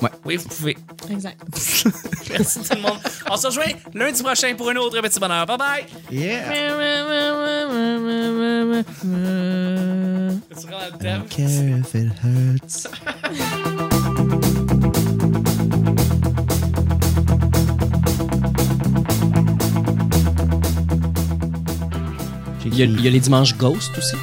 Oui. 0.01 0.09
Oui, 0.25 0.37
vous 0.37 0.49
pouvez. 0.49 0.77
Exact. 1.11 1.40
Merci 2.31 2.61
tout 2.61 2.75
le 2.77 2.83
monde. 2.83 2.99
On 3.29 3.37
se 3.37 3.47
rejoint 3.49 3.64
lundi 3.94 4.23
prochain 4.23 4.55
pour 4.55 4.70
un 4.70 4.77
autre 4.77 5.01
petit 5.01 5.18
bonheur. 5.18 5.44
Bye 5.47 5.59
bye. 5.59 5.85
Yeah! 6.11 6.75
I 9.24 10.90
don't 11.00 11.28
care 11.30 11.78
if 11.78 11.94
it 11.94 12.12
hurts. 12.22 12.87
J'ai 22.60 22.68
Il 22.68 22.78
y, 22.78 22.82
a, 22.82 22.84
il 22.87 23.00
y 23.00 23.08
a 23.08 23.10
les 23.10 23.20
dimanches 23.20 23.56
Ghost 23.56 23.96
aussi. 23.96 24.16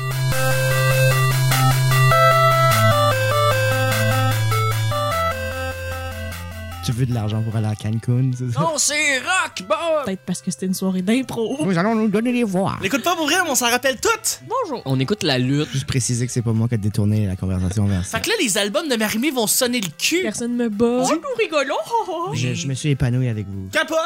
Tu 6.92 6.98
veux 6.98 7.06
de 7.06 7.14
l'argent 7.14 7.42
pour 7.42 7.56
aller 7.56 7.68
à 7.68 7.76
Cancun, 7.76 8.32
c'est 8.38 8.52
ça? 8.54 8.60
Non, 8.60 8.74
c'est 8.78 9.20
rock! 9.20 9.64
Bon! 9.68 9.76
Peut-être 10.06 10.22
parce 10.26 10.42
que 10.42 10.52
c'était 10.52 10.66
une 10.66 10.74
soirée 10.74 11.02
d'impro. 11.02 11.58
Nous 11.64 11.78
allons 11.78 11.96
nous 11.96 12.10
donner 12.10 12.34
les 12.34 12.44
voix. 12.44 12.78
L'écoute 12.82 13.02
pas 13.04 13.16
pour 13.16 13.26
vrai, 13.28 13.36
mais 13.46 13.50
on 13.50 13.56
s'en 13.56 13.70
rappelle 13.70 13.96
toutes. 14.00 14.42
Bonjour. 14.48 14.82
On 14.86 15.00
écoute 15.00 15.24
la 15.24 15.38
lutte. 15.40 15.70
Juste 15.72 15.86
préciser 15.86 16.26
que 16.28 16.34
c'est 16.34 16.42
pas 16.42 16.52
moi 16.52 16.68
qui 16.68 16.76
ai 16.76 16.78
détourné 16.78 17.26
la 17.28 17.36
conversation 17.38 17.86
vers 17.86 18.06
ça. 18.06 18.18
Fait 18.18 18.26
que 18.26 18.30
là, 18.30 18.36
les 18.42 18.58
albums 18.58 18.90
de 18.90 18.96
Marimé 18.98 19.32
vont 19.32 19.48
sonner 19.48 19.80
le 19.80 19.88
cul. 19.98 20.20
Personne 20.24 20.54
me 20.54 20.68
bat. 20.70 21.04
Oh, 21.06 21.12
nous 21.14 21.36
rigolons. 21.38 21.76
Je, 22.34 22.54
je 22.54 22.68
me 22.68 22.74
suis 22.74 22.90
épanoui 22.90 23.30
avec 23.30 23.48
vous. 23.48 23.70
Capote! 23.72 23.98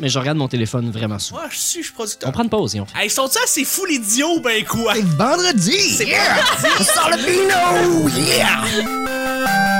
Mais 0.00 0.08
je 0.10 0.18
regarde 0.18 0.36
mon 0.36 0.48
téléphone 0.48 0.90
vraiment 0.90 1.18
souvent. 1.18 1.40
Moi, 1.40 1.48
je 1.50 1.58
suis, 1.58 1.78
je 1.80 1.84
suis 1.86 1.94
producteur. 1.94 2.28
On 2.28 2.32
prend 2.32 2.42
une 2.42 2.50
pause 2.50 2.76
et 2.76 2.80
on 2.80 2.86
Hey, 2.94 3.08
sont-ils 3.08 3.38
assez 3.42 3.64
fous, 3.64 3.86
les 3.86 3.94
idiots, 3.96 4.40
ben 4.40 4.62
quoi? 4.64 4.94
vendredi! 5.16 5.72
C'est 5.96 6.04
vendredi! 6.04 6.74
On 6.78 6.84
sort 6.84 7.10
le 7.10 7.16
Pinot! 7.16 8.08
Yeah! 8.36 9.73